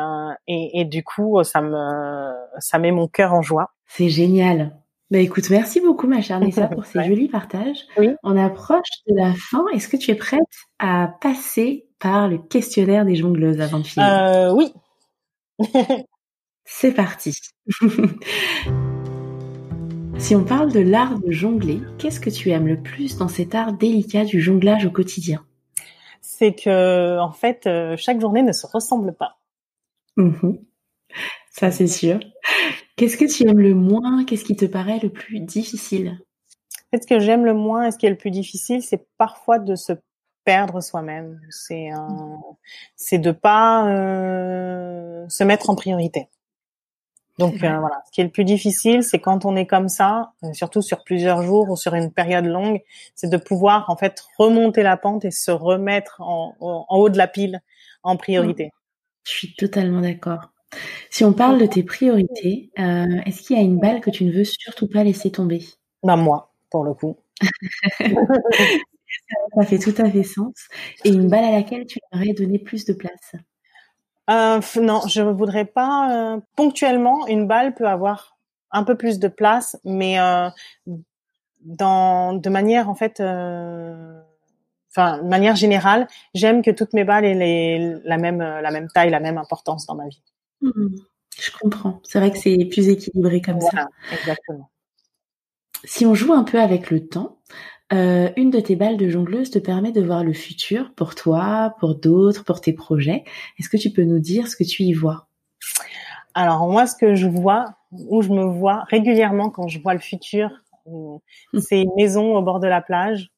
[0.47, 3.72] et, et du coup, ça me ça met mon cœur en joie.
[3.88, 4.72] C'est génial.
[5.12, 7.78] Bah écoute, merci beaucoup ma chère Nessa pour ces jolis partages.
[7.97, 8.10] Oui.
[8.24, 9.66] On approche de la fin.
[9.74, 10.39] Est-ce que tu es prête
[10.80, 14.08] à passer par le questionnaire des jongleuses avant de finir?
[14.08, 14.74] Euh, Oui.
[16.66, 17.39] C'est parti.
[20.18, 23.53] si on parle de l'art de jongler, qu'est-ce que tu aimes le plus dans cet
[23.53, 25.45] art délicat du jonglage au quotidien?
[26.22, 29.38] C'est que en fait, euh, chaque journée ne se ressemble pas.
[30.18, 30.53] Mmh
[31.51, 32.20] Ça c'est sûr.
[32.95, 34.23] Qu'est-ce que tu aimes le moins?
[34.23, 36.17] Qu'est-ce qui te paraît le plus difficile?
[36.71, 39.05] En fait, ce que j'aime le moins et ce qui est le plus difficile, c'est
[39.17, 39.93] parfois de se
[40.45, 41.41] perdre soi-même.
[41.49, 41.97] C'est euh,
[42.95, 46.29] c'est de pas euh, se mettre en priorité.
[47.37, 50.31] Donc euh, voilà, ce qui est le plus difficile, c'est quand on est comme ça,
[50.43, 52.81] euh, surtout sur plusieurs jours ou sur une période longue,
[53.13, 57.09] c'est de pouvoir en fait remonter la pente et se remettre en, en, en haut
[57.09, 57.61] de la pile
[58.03, 58.71] en priorité.
[59.25, 60.51] Je suis totalement d'accord.
[61.09, 64.26] Si on parle de tes priorités, euh, est-ce qu'il y a une balle que tu
[64.26, 65.65] ne veux surtout pas laisser tomber?
[66.03, 67.17] Bah moi, pour le coup.
[69.55, 70.53] ça fait tout à fait sens.
[71.03, 73.36] Et une balle à laquelle tu aimerais donner plus de place?
[74.30, 76.36] Euh, Non, je ne voudrais pas.
[76.36, 78.38] Euh, ponctuellement, une balle peut avoir
[78.71, 80.17] un peu plus de place, mais
[81.61, 83.19] dans de manière en fait
[84.91, 89.09] enfin de manière générale, j'aime que toutes mes balles aient la même la même taille,
[89.11, 90.21] la même importance dans ma vie.
[90.62, 90.95] Mmh.
[91.39, 92.01] Je comprends.
[92.03, 93.88] C'est vrai que c'est plus équilibré comme ça.
[94.12, 94.70] Exactement.
[95.84, 97.39] Si on joue un peu avec le temps,
[97.93, 101.76] euh, une de tes balles de jongleuse te permet de voir le futur pour toi,
[101.80, 103.24] pour d'autres, pour tes projets.
[103.60, 105.28] Est-ce que tu peux nous dire ce que tu y vois?
[106.34, 109.99] Alors moi, ce que je vois, où je me vois régulièrement quand je vois le
[109.99, 110.49] futur,
[110.88, 111.18] mmh.
[111.60, 113.30] c'est une maison au bord de la plage.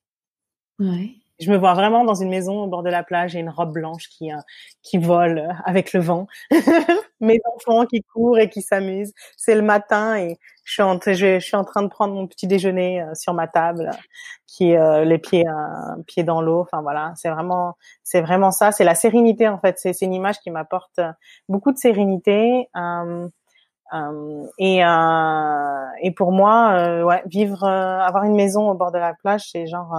[0.80, 1.16] Ouais.
[1.40, 3.72] Je me vois vraiment dans une maison au bord de la plage et une robe
[3.72, 4.38] blanche qui euh,
[4.82, 6.28] qui vole euh, avec le vent.
[7.20, 9.14] Mes enfants qui courent et qui s'amusent.
[9.38, 12.48] C'est le matin et je suis en je, suis en train de prendre mon petit
[12.48, 13.92] déjeuner euh, sur ma table,
[14.48, 15.46] qui est les pieds
[16.08, 16.62] pieds dans l'eau.
[16.62, 18.72] Enfin voilà, c'est vraiment c'est vraiment ça.
[18.72, 19.78] C'est la sérénité en fait.
[19.80, 21.00] C'est une image qui m'apporte
[21.50, 22.68] beaucoup de sérénité.
[23.94, 29.14] Euh, et, euh, et pour moi, ouais, vivre, avoir une maison au bord de la
[29.14, 29.94] plage, c'est genre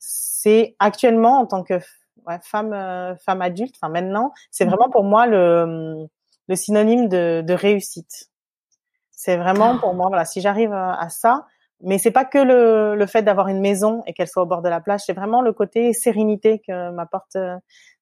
[0.00, 1.78] c'est actuellement en tant que
[2.42, 4.68] femme euh, femme adulte, enfin maintenant, c'est mmh.
[4.68, 6.06] vraiment pour moi le,
[6.48, 8.30] le synonyme de, de réussite.
[9.10, 11.46] C'est vraiment pour moi voilà, si j'arrive à ça,
[11.82, 14.62] mais c'est pas que le, le fait d'avoir une maison et qu'elle soit au bord
[14.62, 17.36] de la plage, c'est vraiment le côté sérénité que m'apporte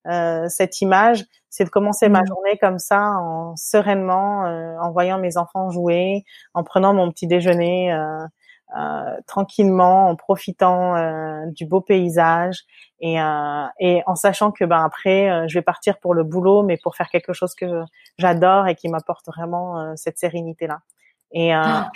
[0.06, 1.24] euh, cette image.
[1.50, 2.26] C'est de commencer ma mmh.
[2.26, 6.24] journée comme ça, en sereinement, euh, en voyant mes enfants jouer,
[6.54, 8.26] en prenant mon petit déjeuner euh, euh
[9.26, 10.94] tranquillement, en profitant
[11.52, 12.64] du beau paysage
[13.00, 13.16] et,
[13.80, 17.08] et en sachant que ben après je vais partir pour le boulot, mais pour faire
[17.08, 17.82] quelque chose que
[18.18, 20.80] j'adore et qui m'apporte vraiment cette sérénité là.
[21.32, 21.90] Et, euh, ah,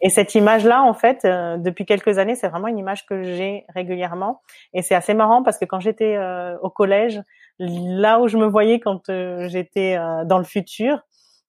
[0.00, 3.64] et cette image-là, en fait, euh, depuis quelques années, c'est vraiment une image que j'ai
[3.68, 4.42] régulièrement.
[4.72, 7.22] Et c'est assez marrant parce que quand j'étais euh, au collège,
[7.58, 9.02] là où je me voyais quand
[9.46, 9.96] j'étais
[10.26, 11.00] dans le futur,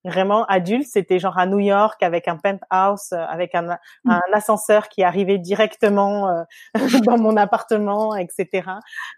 [0.08, 4.10] vraiment adulte, c'était genre à New York avec un penthouse, avec un, mmh.
[4.10, 6.46] un ascenseur qui arrivait directement
[7.06, 8.70] dans mon appartement, etc.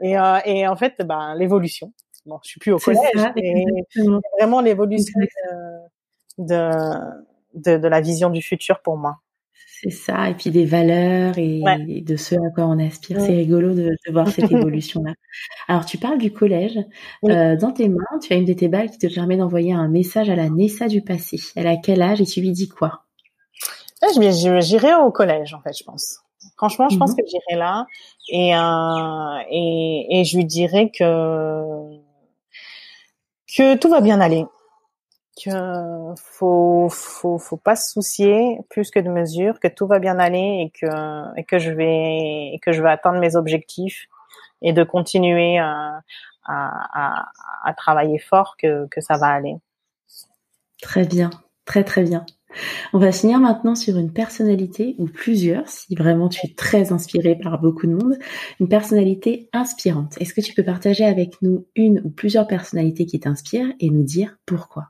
[0.02, 0.14] Et,
[0.46, 1.94] et en fait, ben, l'évolution.
[2.26, 3.66] Bon, je suis plus au collège, mais
[4.40, 5.28] vraiment l'évolution de
[7.54, 9.18] de, de, la vision du futur pour moi.
[9.82, 11.62] C'est ça, et puis des valeurs et,
[12.06, 13.22] de ce à quoi on aspire.
[13.22, 15.14] C'est rigolo de, de, voir cette évolution-là.
[15.70, 16.78] Alors, tu parles du collège.
[17.24, 19.88] Euh, dans tes mains, tu as une de tes balles qui te permet d'envoyer un
[19.88, 21.38] message à la Nessa du passé.
[21.56, 23.04] Elle a quel âge et tu lui dis quoi?
[24.62, 26.20] J'irai au collège, en fait, je pense.
[26.58, 27.18] Franchement, je pense mhm.
[27.18, 27.86] que j'irai là
[28.30, 32.00] et, euh, et, et je lui dirais que
[33.56, 34.46] que tout va bien aller
[35.44, 40.20] que faut faut faut pas se soucier plus que de mesure, que tout va bien
[40.20, 44.08] aller et que et que je vais que je vais atteindre mes objectifs
[44.62, 46.02] et de continuer à
[46.52, 47.30] à,
[47.64, 49.56] à, travailler fort que que ça va aller.
[50.82, 51.30] Très bien,
[51.66, 52.26] très très bien.
[52.94, 57.36] On va finir maintenant sur une personnalité ou plusieurs, si vraiment tu es très inspiré
[57.36, 58.18] par beaucoup de monde,
[58.60, 60.20] une personnalité inspirante.
[60.20, 64.04] Est-ce que tu peux partager avec nous une ou plusieurs personnalités qui t'inspirent et nous
[64.04, 64.90] dire pourquoi?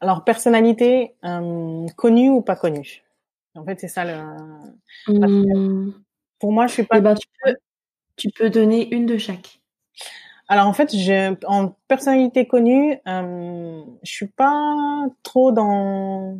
[0.00, 3.02] Alors, personnalité euh, connue ou pas connue?
[3.54, 4.14] En fait, c'est ça le.
[5.08, 5.92] Mmh.
[6.38, 6.98] Pour moi, je suis pas.
[6.98, 7.56] Eh ben, tu, peux,
[8.16, 9.60] tu peux donner une de chaque.
[10.48, 16.38] Alors en fait, je, en personnalité connue, euh, je suis pas trop dans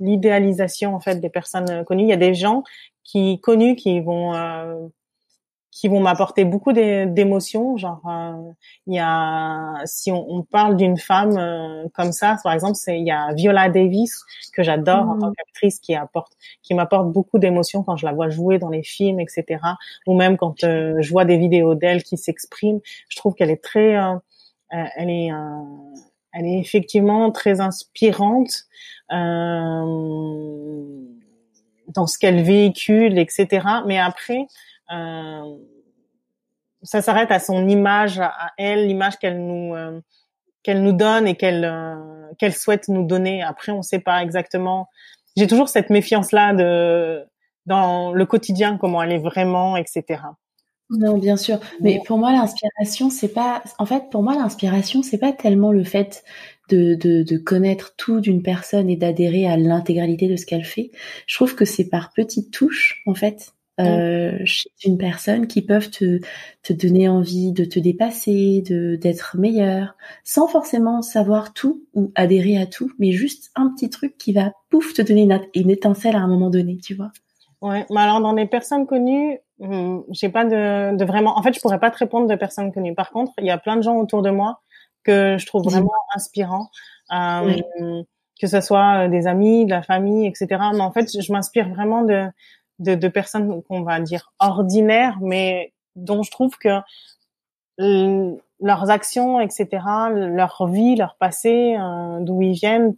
[0.00, 2.02] l'idéalisation en fait des personnes connues.
[2.02, 2.64] Il y a des gens
[3.04, 4.88] qui connus qui vont euh,
[5.72, 7.76] qui vont m'apporter beaucoup d'émotions.
[7.78, 8.52] Genre, euh,
[8.86, 13.00] il y a, si on, on parle d'une femme euh, comme ça, par exemple, c'est
[13.00, 15.34] il y a Viola Davis que j'adore en tant mmh.
[15.34, 19.18] qu'actrice, qui apporte, qui m'apporte beaucoup d'émotions quand je la vois jouer dans les films,
[19.18, 19.60] etc.
[20.06, 23.64] Ou même quand euh, je vois des vidéos d'elle qui s'exprime, je trouve qu'elle est
[23.64, 23.96] très,
[24.70, 25.30] elle est,
[26.34, 28.66] elle est effectivement très inspirante.
[31.94, 33.66] dans ce qu'elle véhicule, etc.
[33.86, 34.46] Mais après, euh,
[36.82, 40.00] ça s'arrête à son image, à elle, l'image qu'elle nous euh,
[40.62, 41.96] qu'elle nous donne et qu'elle euh,
[42.38, 43.42] qu'elle souhaite nous donner.
[43.42, 44.88] Après, on ne sait pas exactement.
[45.36, 47.24] J'ai toujours cette méfiance là de
[47.66, 50.20] dans le quotidien comment elle est vraiment, etc.
[50.90, 51.58] Non, bien sûr.
[51.80, 53.62] Mais pour moi, l'inspiration, c'est pas.
[53.78, 56.22] En fait, pour moi, l'inspiration, c'est pas tellement le fait
[56.68, 60.90] de, de, de connaître tout d'une personne et d'adhérer à l'intégralité de ce qu'elle fait.
[61.26, 63.54] Je trouve que c'est par petites touches, en fait,
[63.86, 66.20] euh, chez une personne qui peuvent te,
[66.62, 72.56] te donner envie de te dépasser, de d'être meilleur, sans forcément savoir tout ou adhérer
[72.58, 76.20] à tout, mais juste un petit truc qui va pouf te donner une, étincelle à
[76.20, 77.12] un moment donné, tu vois.
[77.60, 81.38] Ouais, mais alors dans les personnes connues, hmm, j'ai pas de, de vraiment.
[81.38, 82.94] En fait, je pourrais pas te répondre de personnes connues.
[82.94, 84.60] Par contre, il y a plein de gens autour de moi
[85.04, 86.70] que je trouve vraiment inspirants.
[87.12, 88.02] Euh,
[88.42, 90.60] que ce soit des amis, de la famille, etc.
[90.74, 92.26] Mais en fait, je m'inspire vraiment de
[92.78, 96.80] de, de personnes qu'on va dire ordinaires, mais dont je trouve que
[97.78, 99.68] leurs actions, etc.,
[100.08, 102.96] leur vie, leur passé, euh, d'où ils viennent,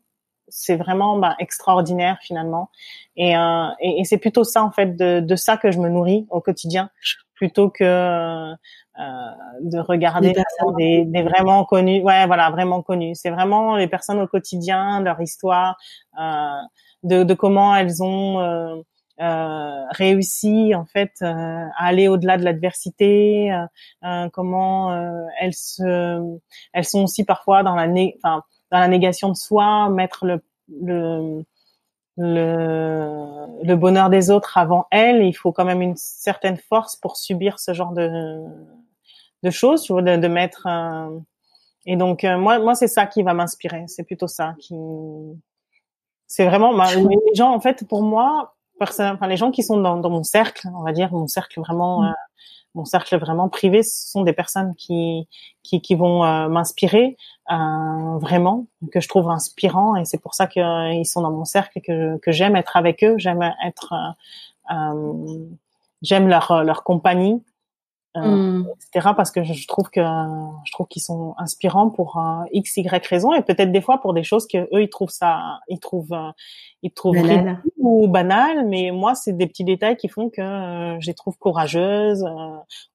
[0.48, 2.70] c'est vraiment bah, extraordinaire finalement.
[3.16, 5.88] Et, euh, et, et c'est plutôt ça en fait, de, de, ça que je me
[5.88, 6.90] nourris au quotidien,
[7.34, 8.54] plutôt que euh,
[9.62, 10.34] de regarder
[10.78, 12.02] des, des, vraiment connus.
[12.02, 13.14] Ouais, voilà, vraiment connus.
[13.14, 15.76] C'est vraiment les personnes au quotidien, leur histoire,
[16.20, 16.60] euh,
[17.02, 18.84] de, de, comment elles ont
[19.20, 23.66] euh, euh, réussi en fait euh, à aller au-delà de l'adversité, euh,
[24.04, 26.38] euh comment euh, elles se,
[26.72, 30.42] elles sont aussi parfois dans la, né enfin, dans la négation de soi, mettre le,
[30.82, 31.44] le
[32.16, 35.24] le, le bonheur des autres avant elles.
[35.24, 38.40] Il faut quand même une certaine force pour subir ce genre de,
[39.42, 40.68] de choses, tu vois, de, de mettre.
[41.86, 43.84] et donc moi, moi c'est ça qui va m'inspirer.
[43.88, 44.74] C'est plutôt ça qui.
[46.26, 50.10] C'est vraiment les gens en fait pour moi enfin les gens qui sont dans, dans,
[50.10, 52.06] mon cercle, on va dire mon cercle vraiment, mm.
[52.06, 52.12] euh,
[52.74, 55.28] mon cercle vraiment privé, ce sont des personnes qui
[55.62, 57.16] qui, qui vont euh, m'inspirer
[57.50, 61.78] euh, vraiment, que je trouve inspirant et c'est pour ça qu'ils sont dans mon cercle
[61.78, 63.94] et que que j'aime être avec eux, j'aime être
[66.02, 67.53] j'aime leur leur compagnie euh,
[68.14, 68.66] mm.
[68.76, 69.10] etc.
[69.16, 73.32] Parce que je, trouve que je trouve qu'ils sont inspirants pour euh, x y raison
[73.32, 76.30] et peut-être des fois pour des choses que eux ils trouvent ça, ils trouvent euh,
[76.82, 77.62] ils trouvent banal.
[77.78, 80.42] ou banal, mais moi c'est des petits détails qui font que
[81.00, 82.24] je les trouve courageuses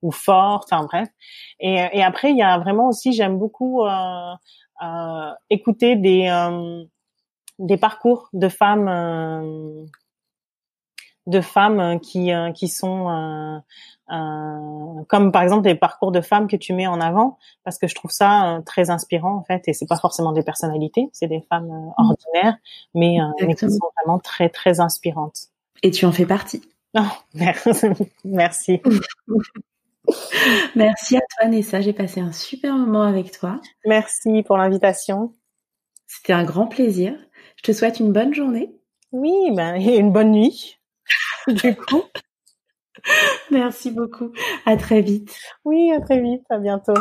[0.02, 1.10] ou fortes, enfin bref.
[1.60, 3.84] Et, et après il y a vraiment aussi j'aime beaucoup
[5.50, 6.30] écouter des
[7.60, 9.88] des parcours de femmes
[11.30, 13.58] de femmes qui qui sont euh,
[14.10, 17.96] comme par exemple les parcours de femmes que tu mets en avant, parce que je
[17.96, 21.42] trouve ça euh, très inspirant en fait, et c'est pas forcément des personnalités, c'est des
[21.50, 22.58] femmes euh, ordinaires,
[22.96, 25.48] mais, mais, qui sont vraiment très très inspirantes.
[25.84, 26.62] Et tu en fais partie.
[26.98, 27.02] Oh,
[28.26, 28.82] merci.
[30.76, 33.60] merci à toi Nessa, j'ai passé un super moment avec toi.
[33.86, 35.34] Merci pour l'invitation.
[36.08, 37.14] C'était un grand plaisir.
[37.58, 38.72] Je te souhaite une bonne journée.
[39.12, 40.78] Oui, ben, et une bonne nuit.
[41.48, 42.04] Du coup.
[43.52, 44.32] Merci beaucoup.
[44.66, 45.36] À très vite.
[45.66, 46.44] Oui, à très vite.
[46.50, 46.94] À bientôt.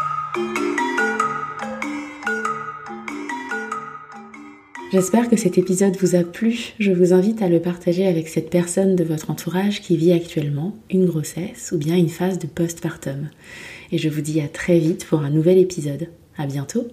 [4.91, 6.73] J'espère que cet épisode vous a plu.
[6.79, 10.75] Je vous invite à le partager avec cette personne de votre entourage qui vit actuellement
[10.89, 13.29] une grossesse ou bien une phase de postpartum.
[13.93, 16.09] Et je vous dis à très vite pour un nouvel épisode.
[16.39, 16.89] À bientôt.